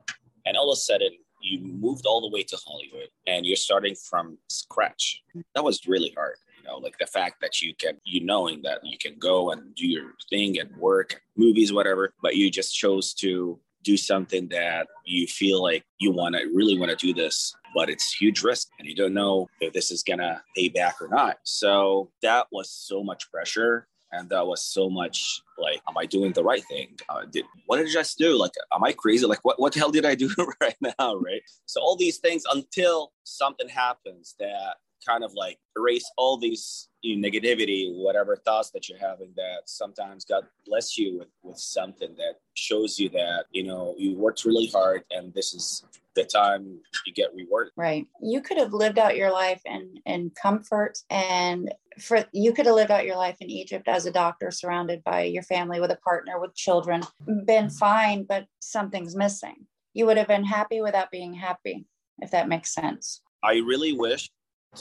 and 0.46 0.56
all 0.56 0.70
of 0.70 0.76
a 0.76 0.80
sudden 0.80 1.10
you 1.42 1.60
moved 1.60 2.04
all 2.06 2.20
the 2.20 2.34
way 2.34 2.42
to 2.42 2.56
hollywood 2.66 3.08
and 3.26 3.46
you're 3.46 3.56
starting 3.56 3.94
from 3.94 4.36
scratch. 4.48 5.22
That 5.54 5.64
was 5.64 5.86
really 5.86 6.12
hard 6.16 6.36
You 6.58 6.64
know 6.64 6.78
like 6.78 6.98
the 6.98 7.06
fact 7.06 7.40
that 7.40 7.62
you 7.62 7.74
can 7.74 7.98
you 8.04 8.24
knowing 8.24 8.62
that 8.62 8.80
you 8.84 8.98
can 8.98 9.18
go 9.18 9.50
and 9.52 9.74
do 9.74 9.86
your 9.86 10.12
thing 10.28 10.58
and 10.58 10.74
work 10.76 11.20
movies 11.36 11.72
whatever 11.72 12.12
but 12.22 12.36
you 12.36 12.50
just 12.50 12.74
chose 12.74 13.14
to 13.14 13.58
do 13.82 13.96
something 13.96 14.46
that 14.48 14.86
you 15.06 15.26
feel 15.26 15.62
like 15.62 15.82
you 15.98 16.12
want 16.12 16.34
to 16.34 16.42
really 16.54 16.78
want 16.78 16.90
to 16.90 17.06
do 17.06 17.14
this 17.14 17.54
but 17.74 17.88
it's 17.88 18.12
huge 18.12 18.42
risk 18.42 18.68
and 18.78 18.88
you 18.88 18.94
don't 18.94 19.14
know 19.14 19.48
if 19.60 19.72
this 19.72 19.90
is 19.90 20.02
gonna 20.02 20.42
pay 20.56 20.68
back 20.68 21.00
or 21.00 21.08
not. 21.08 21.38
So 21.44 22.10
that 22.22 22.46
was 22.50 22.70
so 22.70 23.02
much 23.02 23.30
pressure 23.30 23.86
and 24.12 24.28
that 24.30 24.46
was 24.46 24.62
so 24.62 24.90
much 24.90 25.42
like 25.58 25.80
am 25.88 25.96
i 25.98 26.06
doing 26.06 26.32
the 26.32 26.44
right 26.44 26.64
thing? 26.64 26.96
Uh, 27.08 27.24
did 27.30 27.44
what 27.66 27.76
did 27.76 27.86
i 27.86 27.90
just 27.90 28.18
do? 28.18 28.38
Like 28.38 28.52
am 28.74 28.84
i 28.84 28.92
crazy? 28.92 29.26
Like 29.26 29.44
what, 29.44 29.60
what 29.60 29.72
the 29.72 29.80
hell 29.80 29.90
did 29.90 30.06
i 30.06 30.14
do 30.14 30.30
right 30.60 30.76
now 30.80 31.16
right? 31.16 31.42
So 31.66 31.80
all 31.80 31.96
these 31.96 32.18
things 32.18 32.44
until 32.52 33.12
something 33.24 33.68
happens 33.68 34.34
that 34.38 34.76
kind 35.06 35.24
of 35.24 35.32
like 35.34 35.58
erase 35.76 36.10
all 36.16 36.36
these 36.36 36.88
you 37.02 37.16
know, 37.16 37.28
negativity, 37.28 37.94
whatever 37.94 38.36
thoughts 38.36 38.70
that 38.70 38.88
you're 38.88 38.98
having 38.98 39.32
that 39.36 39.62
sometimes 39.66 40.24
God 40.24 40.44
bless 40.66 40.98
you 40.98 41.18
with, 41.18 41.28
with 41.42 41.58
something 41.58 42.14
that 42.16 42.34
shows 42.54 42.98
you 42.98 43.08
that, 43.10 43.46
you 43.50 43.64
know, 43.64 43.94
you 43.98 44.14
worked 44.14 44.44
really 44.44 44.66
hard 44.66 45.02
and 45.10 45.32
this 45.32 45.54
is 45.54 45.84
the 46.14 46.24
time 46.24 46.80
you 47.06 47.12
get 47.12 47.34
rewarded. 47.34 47.72
Right. 47.76 48.06
You 48.20 48.40
could 48.40 48.58
have 48.58 48.72
lived 48.72 48.98
out 48.98 49.16
your 49.16 49.30
life 49.30 49.62
in, 49.64 49.94
in 50.06 50.30
comfort 50.30 50.98
and 51.08 51.72
for 51.98 52.24
you 52.32 52.52
could 52.52 52.66
have 52.66 52.74
lived 52.74 52.90
out 52.90 53.06
your 53.06 53.16
life 53.16 53.36
in 53.40 53.50
Egypt 53.50 53.88
as 53.88 54.06
a 54.06 54.12
doctor 54.12 54.50
surrounded 54.50 55.02
by 55.04 55.22
your 55.22 55.42
family 55.42 55.80
with 55.80 55.90
a 55.90 55.96
partner 55.96 56.40
with 56.40 56.54
children, 56.54 57.02
been 57.46 57.70
fine, 57.70 58.24
but 58.24 58.46
something's 58.60 59.16
missing. 59.16 59.66
You 59.92 60.06
would 60.06 60.16
have 60.16 60.28
been 60.28 60.44
happy 60.44 60.80
without 60.80 61.10
being 61.10 61.34
happy, 61.34 61.86
if 62.20 62.30
that 62.30 62.48
makes 62.48 62.74
sense. 62.74 63.22
I 63.42 63.54
really 63.54 63.92
wish 63.92 64.30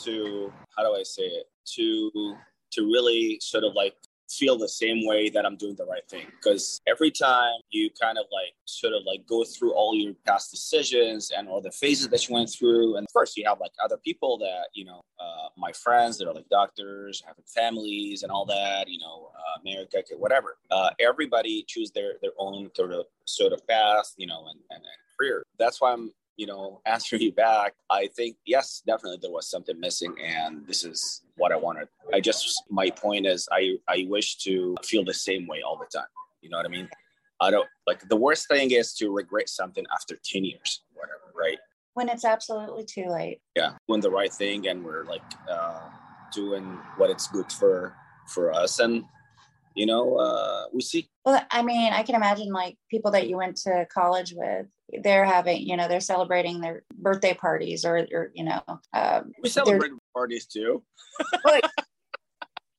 to 0.03 0.53
how 0.77 0.83
do 0.83 0.93
I 0.93 1.03
say 1.03 1.23
it 1.23 1.47
to 1.75 2.35
to 2.71 2.83
really 2.83 3.39
sort 3.41 3.63
of 3.63 3.73
like 3.73 3.95
feel 4.29 4.57
the 4.57 4.69
same 4.69 5.05
way 5.05 5.29
that 5.29 5.45
I'm 5.45 5.55
doing 5.55 5.75
the 5.75 5.85
right 5.85 6.07
thing. 6.09 6.27
Because 6.31 6.81
every 6.87 7.11
time 7.11 7.53
you 7.71 7.89
kind 8.01 8.17
of 8.17 8.25
like 8.31 8.53
sort 8.65 8.93
of 8.93 9.03
like 9.05 9.25
go 9.27 9.43
through 9.43 9.73
all 9.73 9.95
your 9.95 10.13
past 10.25 10.51
decisions 10.51 11.31
and 11.35 11.47
all 11.47 11.61
the 11.61 11.71
phases 11.71 12.07
that 12.09 12.27
you 12.27 12.35
went 12.35 12.49
through, 12.49 12.97
and 12.97 13.07
first 13.11 13.37
you 13.37 13.43
have 13.47 13.59
like 13.59 13.71
other 13.83 13.97
people 13.97 14.37
that 14.39 14.67
you 14.73 14.85
know, 14.85 15.01
uh, 15.19 15.49
my 15.57 15.71
friends 15.71 16.17
that 16.17 16.27
are 16.27 16.33
like 16.33 16.49
doctors, 16.49 17.21
having 17.25 17.43
families 17.47 18.23
and 18.23 18.31
all 18.31 18.45
that, 18.45 18.87
you 18.87 18.99
know, 18.99 19.31
uh, 19.35 19.61
America, 19.61 20.01
whatever. 20.17 20.57
Uh, 20.71 20.89
everybody 20.99 21.63
choose 21.67 21.91
their 21.91 22.13
their 22.21 22.31
own 22.37 22.69
sort 22.75 22.93
of 22.93 23.05
sort 23.25 23.53
of 23.53 23.65
path, 23.67 24.13
you 24.17 24.27
know, 24.27 24.45
and, 24.49 24.59
and, 24.69 24.83
and 24.83 25.17
career. 25.17 25.43
That's 25.57 25.81
why 25.81 25.93
I'm 25.93 26.11
you 26.39 26.45
know, 26.45 26.79
answering 26.85 27.21
you 27.21 27.33
back, 27.33 27.73
I 27.89 28.07
think 28.15 28.37
yes, 28.45 28.81
definitely 28.87 29.19
there 29.21 29.29
was 29.29 29.49
something 29.49 29.77
missing, 29.77 30.15
and 30.23 30.65
this 30.65 30.85
is 30.85 31.21
what 31.35 31.51
I 31.51 31.57
wanted. 31.57 31.89
I 32.13 32.21
just 32.21 32.63
my 32.69 32.89
point 32.91 33.27
is 33.27 33.45
I 33.51 33.75
I 33.89 34.05
wish 34.07 34.37
to 34.45 34.77
feel 34.85 35.03
the 35.03 35.13
same 35.13 35.47
way 35.47 35.61
all 35.61 35.77
the 35.77 35.85
time. 35.93 36.07
You 36.41 36.49
know 36.49 36.55
what 36.55 36.65
I 36.65 36.69
mean? 36.69 36.87
I 37.41 37.51
don't 37.51 37.67
like 37.85 38.07
the 38.07 38.15
worst 38.15 38.47
thing 38.47 38.71
is 38.71 38.93
to 38.93 39.11
regret 39.11 39.49
something 39.49 39.83
after 39.93 40.15
ten 40.23 40.45
years, 40.45 40.81
whatever, 40.93 41.27
right? 41.35 41.57
When 41.95 42.07
it's 42.07 42.23
absolutely 42.23 42.85
too 42.85 43.07
late. 43.09 43.41
Yeah, 43.57 43.71
when 43.87 43.99
the 43.99 44.09
right 44.09 44.31
thing, 44.31 44.65
and 44.69 44.81
we're 44.81 45.03
like 45.03 45.29
uh, 45.51 45.89
doing 46.33 46.79
what 46.95 47.09
it's 47.09 47.27
good 47.27 47.51
for 47.51 47.97
for 48.27 48.53
us, 48.53 48.79
and 48.79 49.03
you 49.79 49.85
know, 49.85 50.17
uh, 50.17 50.65
we 50.73 50.81
see. 50.81 51.09
Well, 51.23 51.41
I 51.51 51.61
mean, 51.61 51.93
I 51.93 52.03
can 52.03 52.15
imagine 52.15 52.51
like 52.51 52.77
people 52.91 53.11
that 53.11 53.29
you 53.29 53.37
went 53.37 53.55
to 53.61 53.87
college 53.89 54.33
with 54.35 54.65
they're 55.03 55.23
having, 55.23 55.65
you 55.65 55.77
know, 55.77 55.87
they're 55.87 56.01
celebrating 56.01 56.59
their 56.59 56.83
birthday 56.97 57.33
parties 57.33 57.85
or, 57.85 58.05
or 58.11 58.29
you 58.33 58.43
know, 58.43 58.61
um, 58.93 59.31
we 59.41 59.47
celebrate 59.47 59.91
parties 60.13 60.45
too. 60.47 60.83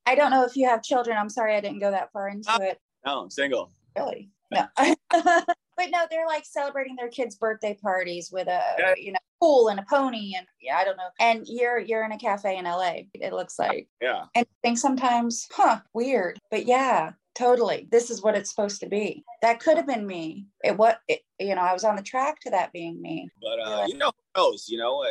I 0.04 0.14
don't 0.14 0.30
know 0.30 0.44
if 0.44 0.56
you 0.56 0.68
have 0.68 0.82
children. 0.82 1.16
I'm 1.16 1.30
sorry, 1.30 1.56
I 1.56 1.62
didn't 1.62 1.80
go 1.80 1.90
that 1.90 2.12
far 2.12 2.28
into 2.28 2.54
it. 2.60 2.78
No, 3.06 3.22
I'm 3.22 3.30
single. 3.30 3.70
Really? 3.96 4.28
No. 4.50 4.66
but 5.80 5.90
no, 5.90 6.06
they're 6.10 6.26
like 6.26 6.44
celebrating 6.44 6.94
their 6.94 7.08
kids' 7.08 7.36
birthday 7.36 7.76
parties 7.80 8.30
with 8.30 8.48
a 8.48 8.62
yeah. 8.78 8.94
you 8.98 9.12
know 9.12 9.18
pool 9.40 9.68
and 9.68 9.80
a 9.80 9.84
pony 9.88 10.34
and 10.36 10.46
yeah, 10.60 10.76
I 10.76 10.84
don't 10.84 10.98
know. 10.98 11.08
And 11.18 11.46
you're 11.48 11.78
you're 11.78 12.04
in 12.04 12.12
a 12.12 12.18
cafe 12.18 12.58
in 12.58 12.66
LA. 12.66 13.02
It 13.14 13.32
looks 13.32 13.58
like 13.58 13.88
yeah. 14.00 14.24
And 14.34 14.44
I 14.46 14.56
think 14.62 14.78
sometimes, 14.78 15.48
huh, 15.50 15.80
weird. 15.94 16.38
But 16.50 16.66
yeah, 16.66 17.12
totally 17.40 17.88
this 17.90 18.10
is 18.10 18.22
what 18.22 18.36
it's 18.36 18.50
supposed 18.50 18.80
to 18.80 18.86
be. 18.86 19.24
That 19.42 19.60
could 19.60 19.76
have 19.76 19.86
been 19.86 20.06
me. 20.06 20.46
It 20.62 20.76
what 20.76 21.00
it, 21.08 21.20
you 21.38 21.54
know 21.54 21.62
i 21.62 21.72
was 21.72 21.84
on 21.84 21.96
the 21.96 22.02
track 22.02 22.38
to 22.40 22.50
that 22.50 22.72
being 22.72 23.00
me. 23.00 23.28
But 23.40 23.58
uh, 23.66 23.86
you 23.88 23.96
know 23.96 24.12
who 24.14 24.42
knows 24.42 24.66
you 24.68 24.78
know 24.78 25.02
uh, 25.02 25.08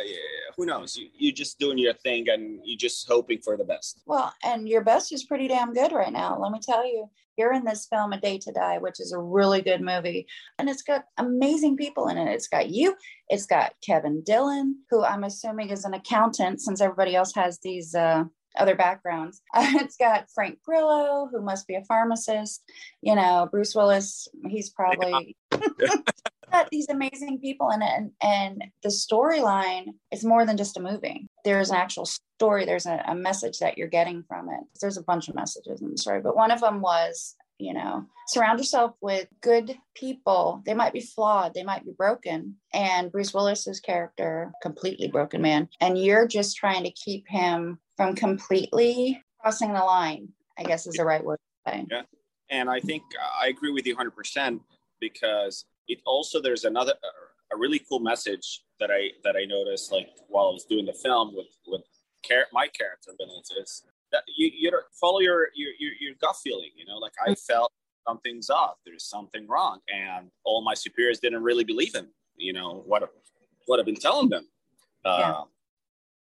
who 0.56 0.66
knows? 0.66 0.96
You, 0.96 1.08
you're 1.18 1.34
just 1.34 1.58
doing 1.58 1.78
your 1.78 1.94
thing 1.94 2.28
and 2.28 2.60
you're 2.64 2.78
just 2.78 3.08
hoping 3.08 3.40
for 3.40 3.56
the 3.56 3.64
best. 3.64 4.02
Well 4.06 4.32
and 4.44 4.68
your 4.68 4.84
best 4.84 5.12
is 5.12 5.24
pretty 5.24 5.48
damn 5.48 5.74
good 5.74 5.92
right 5.92 6.12
now 6.12 6.38
let 6.40 6.52
me 6.52 6.60
tell 6.62 6.86
you. 6.86 7.10
You're 7.36 7.54
in 7.54 7.64
this 7.64 7.86
film 7.86 8.12
a 8.12 8.20
day 8.20 8.38
to 8.38 8.52
die 8.52 8.78
which 8.78 9.00
is 9.00 9.12
a 9.12 9.18
really 9.18 9.62
good 9.62 9.80
movie 9.80 10.26
and 10.58 10.68
it's 10.68 10.82
got 10.82 11.04
amazing 11.18 11.76
people 11.76 12.08
in 12.08 12.18
it. 12.18 12.32
It's 12.32 12.48
got 12.48 12.70
you 12.70 12.96
it's 13.30 13.46
got 13.46 13.72
kevin 13.86 14.22
dillon 14.24 14.76
who 14.90 15.04
i'm 15.04 15.22
assuming 15.22 15.70
is 15.70 15.84
an 15.84 15.94
accountant 15.94 16.60
since 16.60 16.80
everybody 16.80 17.14
else 17.14 17.32
has 17.32 17.60
these 17.60 17.94
uh, 17.94 18.24
other 18.58 18.74
backgrounds. 18.74 19.40
it's 19.56 19.96
got 19.96 20.30
Frank 20.34 20.58
Grillo, 20.64 21.28
who 21.30 21.40
must 21.40 21.66
be 21.66 21.74
a 21.74 21.84
pharmacist. 21.84 22.62
You 23.02 23.14
know, 23.14 23.48
Bruce 23.50 23.74
Willis, 23.74 24.28
he's 24.48 24.70
probably 24.70 25.36
got 26.50 26.68
these 26.70 26.88
amazing 26.88 27.40
people 27.40 27.70
in 27.70 27.82
it. 27.82 27.90
And, 27.90 28.10
and 28.22 28.64
the 28.82 28.88
storyline 28.88 29.94
is 30.10 30.24
more 30.24 30.44
than 30.44 30.56
just 30.56 30.76
a 30.76 30.82
movie. 30.82 31.26
There's 31.44 31.70
an 31.70 31.76
actual 31.76 32.06
story, 32.06 32.64
there's 32.64 32.86
a, 32.86 33.02
a 33.06 33.14
message 33.14 33.58
that 33.58 33.78
you're 33.78 33.88
getting 33.88 34.24
from 34.28 34.48
it. 34.48 34.60
There's 34.80 34.98
a 34.98 35.02
bunch 35.02 35.28
of 35.28 35.34
messages 35.34 35.80
in 35.80 35.90
the 35.90 35.98
story, 35.98 36.20
but 36.20 36.36
one 36.36 36.50
of 36.50 36.60
them 36.60 36.80
was 36.80 37.36
you 37.60 37.74
know 37.74 38.06
surround 38.26 38.58
yourself 38.58 38.94
with 39.00 39.28
good 39.40 39.76
people 39.94 40.62
they 40.64 40.74
might 40.74 40.92
be 40.92 41.00
flawed 41.00 41.52
they 41.54 41.62
might 41.62 41.84
be 41.84 41.92
broken 41.92 42.56
and 42.72 43.12
bruce 43.12 43.34
willis's 43.34 43.80
character 43.80 44.50
completely 44.62 45.08
broken 45.08 45.42
man 45.42 45.68
and 45.80 45.98
you're 45.98 46.26
just 46.26 46.56
trying 46.56 46.82
to 46.82 46.90
keep 46.90 47.28
him 47.28 47.78
from 48.00 48.14
completely 48.14 49.22
crossing 49.42 49.74
the 49.74 49.78
line, 49.78 50.26
I 50.56 50.62
guess 50.62 50.86
is 50.86 50.94
the 50.94 51.04
right 51.04 51.22
word 51.22 51.36
to 51.66 51.70
say. 51.70 51.86
Yeah. 51.90 52.00
And 52.48 52.70
I 52.70 52.80
think 52.80 53.02
I 53.38 53.48
agree 53.48 53.72
with 53.72 53.86
you 53.86 53.94
100% 53.94 54.58
because 55.02 55.66
it 55.86 55.98
also, 56.06 56.40
there's 56.40 56.64
another, 56.64 56.94
a 57.52 57.58
really 57.58 57.78
cool 57.86 58.00
message 58.00 58.62
that 58.78 58.90
I, 58.90 59.10
that 59.22 59.36
I 59.36 59.44
noticed 59.44 59.92
like 59.92 60.08
while 60.28 60.46
I 60.46 60.52
was 60.52 60.64
doing 60.64 60.86
the 60.86 60.94
film 60.94 61.36
with, 61.36 61.48
with 61.66 61.82
my 62.54 62.68
character 62.68 63.10
is 63.60 63.82
that 64.12 64.22
you, 64.34 64.50
you 64.50 64.70
follow 64.98 65.20
your, 65.20 65.48
your, 65.54 65.72
your, 65.78 65.92
your 66.00 66.14
gut 66.22 66.36
feeling, 66.42 66.70
you 66.78 66.86
know, 66.86 66.96
like 66.96 67.12
I 67.22 67.32
mm-hmm. 67.32 67.52
felt 67.52 67.70
something's 68.08 68.48
off, 68.48 68.76
there's 68.86 69.04
something 69.04 69.46
wrong. 69.46 69.80
And 69.94 70.30
all 70.44 70.64
my 70.64 70.72
superiors 70.72 71.18
didn't 71.18 71.42
really 71.42 71.64
believe 71.64 71.94
in, 71.94 72.06
you 72.38 72.54
know, 72.54 72.82
what, 72.86 73.02
what 73.66 73.78
I've 73.78 73.84
been 73.84 73.94
telling 73.94 74.30
them. 74.30 74.48
Yeah. 75.04 75.34
Um, 75.40 75.48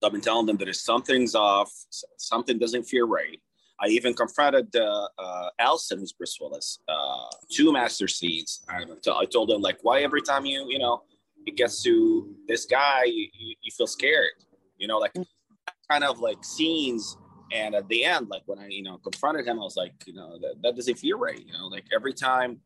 I've 0.03 0.12
been 0.12 0.21
telling 0.21 0.45
them 0.45 0.57
that 0.57 0.73
something's 0.75 1.35
off, 1.35 1.71
something 2.17 2.57
doesn't 2.57 2.83
feel 2.83 3.07
right. 3.07 3.39
I 3.81 3.88
even 3.88 4.13
confronted 4.13 4.75
uh, 4.75 5.07
uh, 5.17 5.49
Alston, 5.59 5.99
who's 5.99 6.12
Bruce 6.12 6.38
Willis, 6.39 6.79
uh, 6.88 7.27
two 7.49 7.71
master 7.71 8.07
scenes. 8.07 8.62
I, 8.69 8.83
I 9.12 9.25
told 9.25 9.49
them 9.49 9.62
like, 9.62 9.79
why 9.83 10.01
every 10.01 10.21
time 10.21 10.45
you, 10.45 10.65
you 10.69 10.79
know, 10.79 11.03
it 11.45 11.55
gets 11.55 11.81
to 11.83 12.35
this 12.47 12.65
guy, 12.65 13.05
you, 13.05 13.27
you, 13.33 13.55
you 13.62 13.71
feel 13.71 13.88
scared, 13.88 14.31
you 14.77 14.88
know, 14.88 14.97
like 14.97 15.13
kind 15.89 16.03
of 16.03 16.19
like 16.19 16.43
scenes. 16.43 17.17
And 17.51 17.73
at 17.73 17.88
the 17.88 18.03
end, 18.03 18.27
like 18.29 18.43
when 18.45 18.59
I, 18.59 18.67
you 18.67 18.83
know, 18.83 18.97
confronted 18.97 19.47
him, 19.47 19.59
I 19.59 19.63
was 19.63 19.77
like, 19.77 19.93
you 20.05 20.13
know, 20.13 20.38
that, 20.39 20.62
that 20.62 20.75
doesn't 20.75 20.99
feel 20.99 21.17
right. 21.17 21.39
You 21.39 21.53
know, 21.53 21.67
like 21.67 21.85
every 21.95 22.13
time 22.13 22.59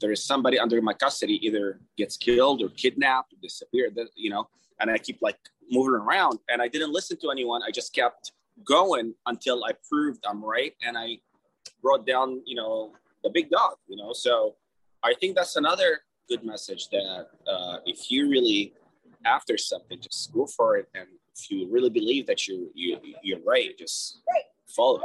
there 0.00 0.12
is 0.12 0.24
somebody 0.24 0.58
under 0.58 0.80
my 0.82 0.92
custody, 0.92 1.44
either 1.46 1.80
gets 1.96 2.16
killed 2.16 2.62
or 2.62 2.68
kidnapped 2.70 3.32
or 3.32 3.36
disappeared, 3.42 3.98
you 4.16 4.30
know, 4.30 4.48
and 4.80 4.90
I 4.90 4.98
keep 4.98 5.18
like 5.22 5.38
moving 5.70 5.94
around 5.94 6.38
and 6.48 6.60
I 6.60 6.68
didn't 6.68 6.92
listen 6.92 7.16
to 7.20 7.30
anyone. 7.30 7.62
I 7.62 7.70
just 7.70 7.94
kept 7.94 8.32
going 8.64 9.14
until 9.26 9.64
I 9.64 9.72
proved 9.88 10.24
I'm 10.28 10.44
right 10.44 10.74
and 10.82 10.96
I 10.98 11.18
brought 11.82 12.06
down, 12.06 12.42
you 12.44 12.54
know, 12.54 12.92
the 13.24 13.30
big 13.30 13.50
dog, 13.50 13.74
you 13.88 13.96
know. 13.96 14.12
So 14.12 14.56
I 15.02 15.14
think 15.14 15.36
that's 15.36 15.56
another 15.56 16.00
good 16.28 16.44
message 16.44 16.88
that 16.90 17.26
uh, 17.46 17.78
if 17.86 18.10
you 18.10 18.28
really 18.28 18.74
after 19.24 19.56
something, 19.56 20.00
just 20.00 20.32
go 20.32 20.46
for 20.46 20.76
it. 20.76 20.88
And 20.94 21.06
if 21.36 21.50
you 21.50 21.68
really 21.70 21.90
believe 21.90 22.26
that 22.26 22.46
you 22.46 22.70
you 22.74 22.98
you're 23.22 23.42
right, 23.46 23.76
just 23.78 24.22
follow. 24.68 25.00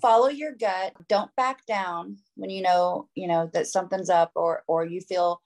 Follow 0.00 0.28
your 0.28 0.52
gut. 0.52 0.92
Don't 1.08 1.34
back 1.36 1.66
down 1.66 2.18
when 2.36 2.50
you 2.50 2.62
know 2.62 3.08
you 3.14 3.26
know 3.26 3.50
that 3.52 3.66
something's 3.66 4.10
up 4.10 4.32
or 4.34 4.62
or 4.66 4.84
you 4.84 5.00
feel 5.00 5.40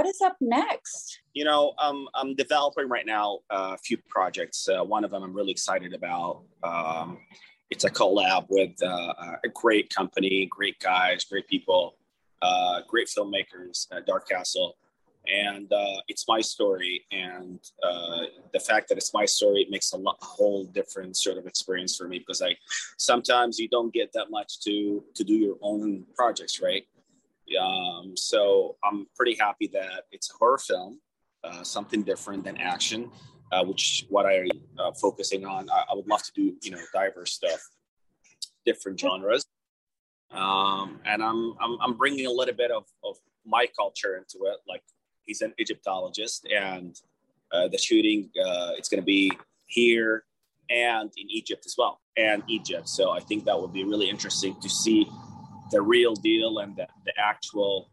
what 0.00 0.08
is 0.08 0.22
up 0.22 0.38
next? 0.40 1.20
You 1.34 1.44
know, 1.44 1.74
um, 1.78 2.08
I'm 2.14 2.34
developing 2.34 2.88
right 2.88 3.04
now 3.04 3.40
a 3.50 3.76
few 3.76 3.98
projects. 4.08 4.66
Uh, 4.66 4.82
one 4.82 5.04
of 5.04 5.10
them 5.10 5.22
I'm 5.22 5.34
really 5.34 5.50
excited 5.50 5.92
about. 5.92 6.40
Um, 6.62 7.18
it's 7.68 7.84
a 7.84 7.90
collab 7.90 8.46
with 8.48 8.82
uh, 8.82 9.12
a 9.44 9.48
great 9.52 9.94
company, 9.94 10.48
great 10.50 10.80
guys, 10.80 11.24
great 11.24 11.46
people, 11.48 11.96
uh, 12.40 12.80
great 12.88 13.08
filmmakers, 13.08 13.88
Dark 14.06 14.26
Castle. 14.26 14.78
And 15.28 15.70
uh, 15.70 16.00
it's 16.08 16.26
my 16.26 16.40
story. 16.40 17.04
And 17.12 17.60
uh, 17.82 18.20
the 18.54 18.60
fact 18.60 18.88
that 18.88 18.96
it's 18.96 19.12
my 19.12 19.26
story, 19.26 19.60
it 19.60 19.70
makes 19.70 19.92
a, 19.92 19.98
a 19.98 20.24
whole 20.24 20.64
different 20.64 21.14
sort 21.18 21.36
of 21.36 21.46
experience 21.46 21.94
for 21.94 22.08
me 22.08 22.20
because 22.20 22.40
I 22.40 22.56
sometimes 22.96 23.58
you 23.58 23.68
don't 23.68 23.92
get 23.92 24.14
that 24.14 24.30
much 24.30 24.60
to 24.60 25.04
to 25.14 25.24
do 25.24 25.34
your 25.34 25.56
own 25.60 26.06
projects, 26.16 26.62
right? 26.62 26.86
Um, 27.58 28.16
so 28.16 28.76
I'm 28.84 29.06
pretty 29.16 29.34
happy 29.34 29.68
that 29.72 30.04
it's 30.12 30.30
a 30.30 30.36
horror 30.36 30.58
film, 30.58 31.00
uh, 31.44 31.62
something 31.62 32.02
different 32.02 32.44
than 32.44 32.56
action, 32.58 33.10
uh, 33.52 33.64
which 33.64 34.06
what 34.08 34.26
I 34.26 34.48
uh, 34.78 34.92
focusing 34.92 35.44
on. 35.44 35.68
I, 35.70 35.84
I, 35.90 35.94
would 35.94 36.06
love 36.06 36.22
to 36.22 36.32
do, 36.34 36.54
you 36.62 36.70
know, 36.70 36.80
diverse 36.92 37.32
stuff, 37.32 37.60
different 38.64 39.00
genres, 39.00 39.46
um, 40.30 41.00
and 41.04 41.22
I'm, 41.22 41.54
I'm 41.60 41.78
I'm 41.80 41.94
bringing 41.94 42.26
a 42.26 42.30
little 42.30 42.54
bit 42.54 42.70
of 42.70 42.84
of 43.02 43.16
my 43.44 43.66
culture 43.76 44.16
into 44.16 44.50
it. 44.50 44.58
Like 44.68 44.82
he's 45.22 45.40
an 45.40 45.54
Egyptologist, 45.58 46.46
and 46.54 46.94
uh, 47.52 47.68
the 47.68 47.78
shooting 47.78 48.30
uh, 48.44 48.72
it's 48.76 48.88
going 48.88 49.00
to 49.00 49.06
be 49.06 49.32
here 49.66 50.24
and 50.68 51.10
in 51.16 51.28
Egypt 51.28 51.66
as 51.66 51.74
well, 51.76 52.00
and 52.16 52.44
Egypt. 52.48 52.88
So 52.88 53.10
I 53.10 53.20
think 53.20 53.44
that 53.46 53.60
would 53.60 53.72
be 53.72 53.82
really 53.82 54.08
interesting 54.08 54.54
to 54.60 54.68
see 54.68 55.08
the 55.70 55.80
real 55.80 56.14
deal 56.14 56.58
and 56.58 56.76
the, 56.76 56.86
the 57.04 57.12
actual 57.18 57.90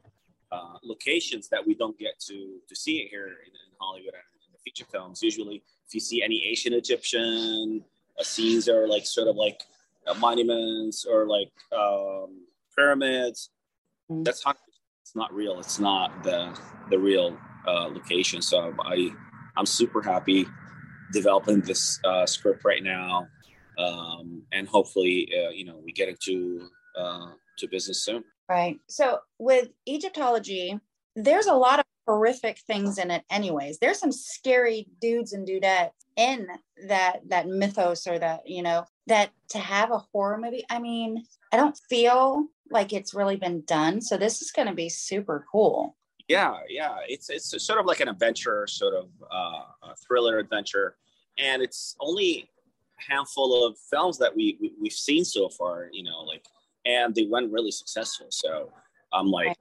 uh, 0.51 0.77
locations 0.83 1.49
that 1.49 1.65
we 1.65 1.75
don't 1.75 1.97
get 1.97 2.19
to 2.19 2.59
to 2.67 2.75
see 2.75 2.97
it 2.97 3.09
here 3.09 3.27
in, 3.27 3.31
in 3.31 3.75
Hollywood 3.79 4.13
and 4.13 4.23
in 4.45 4.53
the 4.53 4.59
feature 4.59 4.85
films. 4.91 5.21
Usually, 5.21 5.63
if 5.87 5.93
you 5.93 5.99
see 5.99 6.23
any 6.23 6.45
ancient 6.47 6.75
Egyptian 6.75 7.83
uh, 8.19 8.23
scenes 8.23 8.69
or 8.69 8.87
like 8.87 9.05
sort 9.05 9.27
of 9.27 9.35
like 9.35 9.61
uh, 10.07 10.13
monuments 10.15 11.05
or 11.05 11.27
like 11.27 11.51
um, 11.77 12.45
pyramids, 12.75 13.49
mm-hmm. 14.09 14.23
that's 14.23 14.45
not 14.45 14.57
it's 15.01 15.15
not 15.15 15.33
real. 15.33 15.59
It's 15.59 15.79
not 15.79 16.23
the 16.23 16.57
the 16.89 16.99
real 16.99 17.37
uh, 17.67 17.87
location. 17.87 18.41
So 18.41 18.73
I 18.81 19.09
I'm 19.55 19.65
super 19.65 20.01
happy 20.01 20.45
developing 21.13 21.61
this 21.61 21.99
uh, 22.03 22.25
script 22.25 22.65
right 22.65 22.83
now, 22.83 23.27
um, 23.77 24.43
and 24.51 24.67
hopefully 24.67 25.29
uh, 25.37 25.49
you 25.49 25.65
know 25.65 25.79
we 25.83 25.91
get 25.91 26.09
into 26.09 26.69
uh, 26.97 27.31
to 27.57 27.67
business 27.67 28.03
soon. 28.03 28.23
Right. 28.49 28.79
So 28.87 29.19
with 29.39 29.69
Egyptology, 29.87 30.79
there's 31.15 31.47
a 31.47 31.53
lot 31.53 31.79
of 31.79 31.85
horrific 32.07 32.59
things 32.59 32.97
in 32.97 33.11
it 33.11 33.23
anyways. 33.29 33.79
There's 33.79 33.99
some 33.99 34.11
scary 34.11 34.87
dudes 35.01 35.33
and 35.33 35.47
dudettes 35.47 35.91
in 36.15 36.47
that 36.87 37.19
that 37.27 37.47
mythos 37.47 38.07
or 38.07 38.17
that, 38.19 38.47
you 38.47 38.63
know, 38.63 38.85
that 39.07 39.31
to 39.49 39.59
have 39.59 39.91
a 39.91 39.97
horror 39.97 40.37
movie, 40.37 40.65
I 40.69 40.79
mean, 40.79 41.25
I 41.51 41.57
don't 41.57 41.77
feel 41.89 42.47
like 42.71 42.93
it's 42.93 43.13
really 43.13 43.35
been 43.35 43.61
done. 43.65 44.01
So 44.01 44.17
this 44.17 44.41
is 44.41 44.51
going 44.51 44.67
to 44.67 44.73
be 44.73 44.89
super 44.89 45.45
cool. 45.51 45.95
Yeah, 46.27 46.57
yeah. 46.69 46.97
It's 47.07 47.29
it's 47.29 47.65
sort 47.65 47.79
of 47.79 47.85
like 47.85 47.99
an 47.99 48.09
adventure, 48.09 48.67
sort 48.67 48.93
of 48.93 49.09
uh, 49.31 49.89
a 49.91 49.95
thriller 50.05 50.39
adventure, 50.39 50.97
and 51.37 51.61
it's 51.61 51.95
only 52.01 52.49
a 52.99 53.11
handful 53.13 53.65
of 53.65 53.77
films 53.89 54.17
that 54.17 54.35
we, 54.35 54.57
we 54.59 54.73
we've 54.81 54.91
seen 54.91 55.23
so 55.23 55.47
far. 55.49 55.89
You 55.91 56.03
know, 56.03 56.19
like 56.21 56.45
and 56.85 57.13
they 57.13 57.25
went 57.25 57.51
really 57.51 57.71
successful. 57.71 58.27
So 58.29 58.71
I'm 59.13 59.27
like, 59.27 59.57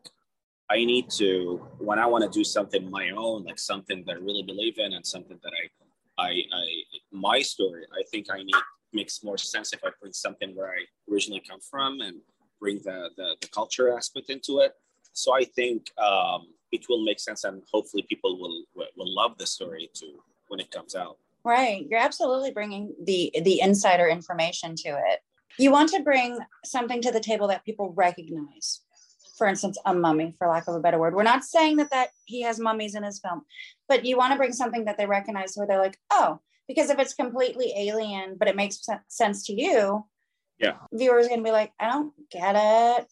I 0.71 0.85
need 0.85 1.11
to 1.13 1.67
when 1.79 1.99
I 1.99 2.07
want 2.07 2.25
to 2.25 2.31
do 2.31 2.45
something 2.45 2.91
my 2.91 3.11
own, 3.11 3.45
like 3.45 3.59
something 3.59 4.05
that 4.07 4.17
I 4.17 4.19
really 4.19 4.43
believe 4.43 4.79
in 4.79 4.93
and 4.95 5.07
something 5.07 5.39
that 5.43 5.53
I, 5.53 6.23
I, 6.23 6.31
I 6.31 6.67
my 7.13 7.41
story. 7.41 7.85
I 7.93 8.03
think 8.11 8.27
I 8.31 8.39
need 8.39 8.55
makes 8.93 9.23
more 9.23 9.39
sense 9.39 9.73
if 9.73 9.81
I 9.85 9.91
bring 10.01 10.13
something 10.13 10.55
where 10.57 10.69
I 10.69 10.85
originally 11.11 11.43
come 11.49 11.61
from 11.61 12.01
and 12.01 12.17
bring 12.61 12.79
the 12.79 13.11
the, 13.17 13.37
the 13.41 13.49
culture 13.49 13.97
aspect 13.97 14.31
into 14.31 14.61
it. 14.61 14.73
So 15.13 15.35
I 15.35 15.45
think 15.45 15.91
um, 15.99 16.49
it 16.73 16.87
will 16.89 17.05
make 17.05 17.21
sense, 17.21 17.45
and 17.45 17.63
hopefully 17.73 18.05
people 18.09 18.39
will 18.39 18.65
will 18.75 19.15
love 19.15 19.39
the 19.39 19.47
story 19.47 19.89
too 19.95 20.23
when 20.49 20.61
it 20.61 20.71
comes 20.71 20.95
out. 20.95 21.19
Right, 21.45 21.87
you're 21.89 22.01
absolutely 22.01 22.51
bringing 22.51 22.95
the 23.05 23.33
the 23.45 23.61
insider 23.61 24.09
information 24.09 24.75
to 24.77 24.89
it 24.89 25.21
you 25.59 25.71
want 25.71 25.91
to 25.91 26.03
bring 26.03 26.39
something 26.65 27.01
to 27.03 27.11
the 27.11 27.21
table 27.21 27.49
that 27.49 27.65
people 27.65 27.93
recognize 27.97 28.81
for 29.37 29.47
instance 29.47 29.79
a 29.85 29.95
mummy 29.95 30.35
for 30.39 30.49
lack 30.49 30.67
of 30.69 30.75
a 30.75 30.81
better 30.81 30.99
word 30.99 31.15
we're 31.15 31.23
not 31.23 31.45
saying 31.45 31.77
that 31.77 31.91
that 31.91 32.09
he 32.25 32.43
has 32.43 32.59
mummies 32.59 32.95
in 32.95 33.03
his 33.03 33.21
film 33.21 33.43
but 33.89 34.05
you 34.05 34.17
want 34.17 34.33
to 34.33 34.39
bring 34.39 34.53
something 34.53 34.85
that 34.85 34.97
they 34.97 35.07
recognize 35.07 35.55
where 35.55 35.67
they're 35.67 35.79
like 35.79 35.99
oh 36.11 36.39
because 36.69 36.91
if 36.91 36.99
it's 36.99 37.15
completely 37.15 37.73
alien 37.77 38.37
but 38.39 38.49
it 38.49 38.57
makes 38.57 38.81
sense 39.09 39.45
to 39.45 39.53
you 39.53 40.05
yeah 40.59 40.77
viewers 40.93 41.29
going 41.29 41.41
to 41.41 41.45
be 41.45 41.51
like 41.51 41.73
i 41.79 41.89
don't 41.89 42.13
get 42.31 42.55
it 42.57 43.07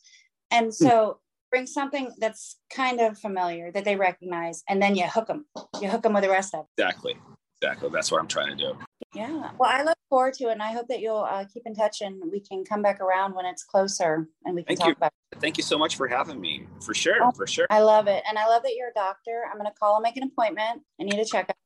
And 0.51 0.67
hmm. 0.67 0.71
so 0.71 1.19
bring 1.55 1.67
something 1.67 2.11
that's 2.19 2.57
kind 2.69 3.01
of 3.01 3.17
familiar 3.17 3.71
that 3.71 3.85
they 3.85 3.95
recognize, 3.95 4.65
and 4.69 4.83
then 4.83 4.97
you 4.97 5.05
hook 5.05 5.29
them. 5.29 5.47
You 5.81 5.89
hook 5.89 6.03
them 6.03 6.13
with 6.13 6.25
the 6.25 6.31
rest 6.31 6.53
of 6.53 6.65
it. 6.65 6.83
Exactly. 6.83 7.17
Exactly. 7.63 7.91
That's 7.93 8.11
what 8.11 8.21
I'm 8.21 8.27
trying 8.27 8.57
to 8.57 8.57
do. 8.57 8.79
Yeah. 9.15 9.51
Well, 9.59 9.71
I 9.71 9.83
look 9.83 9.97
forward 10.09 10.35
to 10.35 10.49
it, 10.49 10.53
and 10.53 10.63
I 10.63 10.73
hope 10.73 10.89
that 10.89 11.01
you'll 11.01 11.27
uh, 11.29 11.45
keep 11.53 11.63
in 11.67 11.75
touch, 11.75 12.01
and 12.01 12.21
we 12.31 12.41
can 12.41 12.65
come 12.65 12.83
back 12.83 13.01
around 13.01 13.35
when 13.35 13.47
it's 13.47 13.65
closer, 13.65 14.29
and 14.45 14.55
we 14.55 14.63
can 14.63 14.77
Thank 14.77 14.81
talk 14.81 14.89
you. 14.89 14.95
about. 14.95 15.13
It. 15.33 15.41
Thank 15.41 15.57
you 15.57 15.63
so 15.63 15.79
much 15.79 15.97
for 15.97 16.09
having 16.09 16.41
me. 16.41 16.67
For 16.85 16.95
sure. 16.95 17.17
Oh. 17.23 17.31
For 17.31 17.47
sure. 17.47 17.67
I 17.71 17.81
love 17.81 18.09
it, 18.09 18.23
and 18.29 18.39
I 18.39 18.47
love 18.47 18.63
that 18.65 18.75
you're 18.77 18.89
a 18.89 18.95
doctor. 18.95 19.45
I'm 19.51 19.59
going 19.59 19.71
to 19.71 19.79
call 19.79 19.97
and 19.97 20.03
make 20.03 20.17
an 20.17 20.25
appointment. 20.25 20.83
I 21.01 21.05
need 21.05 21.19
a 21.19 21.25
checkup. 21.25 21.57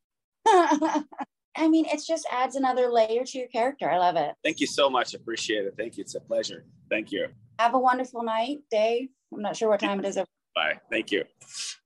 I 1.57 1.67
mean, 1.69 1.87
it 1.87 2.01
just 2.07 2.27
adds 2.31 2.55
another 2.55 2.89
layer 2.89 3.25
to 3.25 3.39
your 3.39 3.49
character. 3.49 3.91
I 3.91 3.99
love 3.99 4.17
it. 4.17 4.35
Thank 4.45 4.61
you 4.61 4.67
so 4.67 4.89
much. 4.89 5.15
Appreciate 5.15 5.65
it. 5.65 5.75
Thank 5.77 5.97
you. 5.97 6.03
It's 6.03 6.15
a 6.15 6.21
pleasure. 6.21 6.65
Thank 6.89 7.11
you. 7.11 7.27
Have 7.59 7.75
a 7.75 7.79
wonderful 7.79 8.23
night, 8.23 8.59
day. 8.71 9.09
I'm 9.35 9.43
not 9.43 9.57
sure 9.57 9.69
what 9.69 9.81
time 9.81 9.99
it 9.99 10.07
is. 10.07 10.17
Bye. 10.55 10.79
Thank 10.91 11.11
you. 11.11 11.25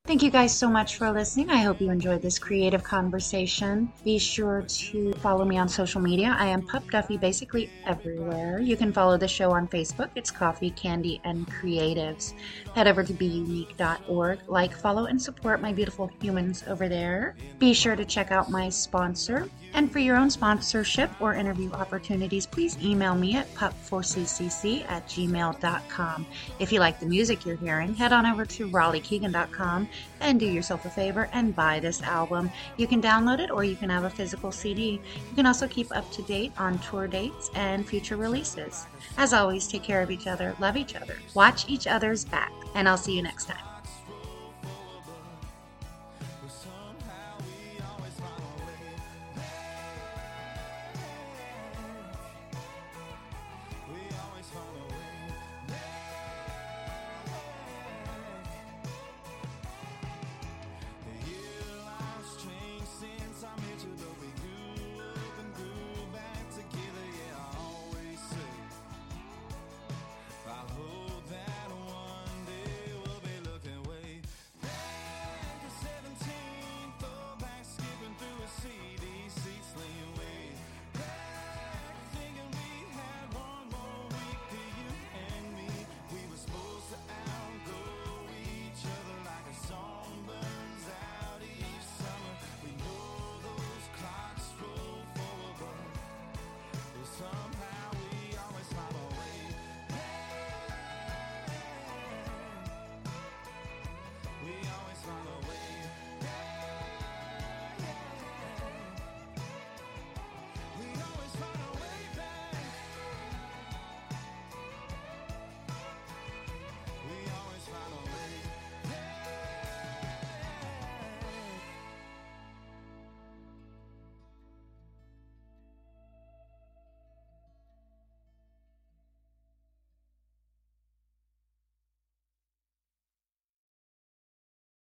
Thank 0.05 0.25
you 0.25 0.31
guys 0.31 0.53
so 0.53 0.69
much 0.69 0.97
for 0.97 1.13
listening. 1.13 1.49
I 1.49 1.59
hope 1.59 1.81
you 1.81 1.89
enjoyed 1.89 2.23
this 2.23 2.37
creative 2.37 2.83
conversation. 2.83 3.91
Be 4.03 4.19
sure 4.19 4.63
to 4.63 5.13
follow 5.15 5.45
me 5.45 5.59
on 5.59 5.69
social 5.69 6.01
media. 6.01 6.37
I 6.37 6.49
am 6.49 6.67
Pup 6.67 6.83
Duffy 6.91 7.17
basically 7.17 7.71
everywhere. 7.87 8.59
You 8.59 8.77
can 8.77 8.93
follow 8.93 9.17
the 9.17 9.29
show 9.29 9.53
on 9.53 9.69
Facebook. 9.69 10.11
It's 10.17 10.31
Coffee, 10.31 10.71
Candy, 10.71 11.21
and 11.23 11.47
Creatives. 11.47 12.35
Head 12.75 12.89
over 12.89 13.05
to 13.05 13.13
beunique.org. 13.13 14.41
Like, 14.49 14.77
follow, 14.77 15.05
and 15.05 15.23
support 15.23 15.63
my 15.63 15.73
beautiful 15.73 16.11
humans 16.21 16.65
over 16.67 16.89
there. 16.89 17.37
Be 17.61 17.73
sure 17.73 17.95
to 17.95 18.05
check 18.05 18.33
out 18.33 18.51
my 18.51 18.69
sponsor. 18.71 19.49
And 19.73 19.91
for 19.91 20.01
your 20.01 20.17
own 20.17 20.31
sponsorship 20.31 21.11
or 21.21 21.35
interview 21.35 21.71
opportunities, 21.73 22.45
please 22.45 22.77
email 22.83 23.15
me 23.15 23.37
at 23.37 23.53
pup4ccc 23.55 24.85
at 24.91 25.07
gmail.com. 25.07 26.27
If 26.59 26.73
you 26.73 26.81
like 26.81 27.01
the 27.01 27.07
music 27.07 27.47
you're 27.47 27.57
hearing, 27.57 27.95
head 27.95 28.13
on 28.13 28.27
over 28.27 28.45
to 28.45 28.69
raleighkeegan.com 28.69 29.89
and 30.21 30.39
do 30.39 30.47
yourself 30.47 30.85
a 30.85 30.91
favor 30.91 31.29
and 31.33 31.55
buy 31.55 31.81
this 31.81 32.03
album. 32.03 32.51
You 32.77 32.87
can 32.87 33.03
download 33.03 33.41
it 33.41 33.51
or 33.51 33.65
you 33.65 33.77
can 33.77 33.91
have 33.91 34.05
a 34.05 34.11
physical 34.11 34.53
CD. 34.53 35.01
You 35.31 35.37
can 35.37 35.47
also 35.47 35.67
keep 35.67 35.95
up 35.95 36.11
to 36.13 36.23
date 36.23 36.53
on 36.59 36.79
tour 36.79 37.07
dates 37.07 37.51
and 37.55 37.87
future 37.87 38.17
releases. 38.17 38.87
As 39.17 39.33
always, 39.33 39.67
take 39.67 39.83
care 39.83 40.03
of 40.03 40.11
each 40.11 40.27
other, 40.27 40.55
love 40.61 40.77
each 40.77 40.95
other, 40.95 41.17
watch 41.35 41.69
each 41.69 41.87
other's 41.87 42.25
back, 42.25 42.53
and 42.75 42.89
I'll 42.89 42.97
see 42.97 43.17
you 43.17 43.23
next 43.23 43.47
time. 43.47 43.72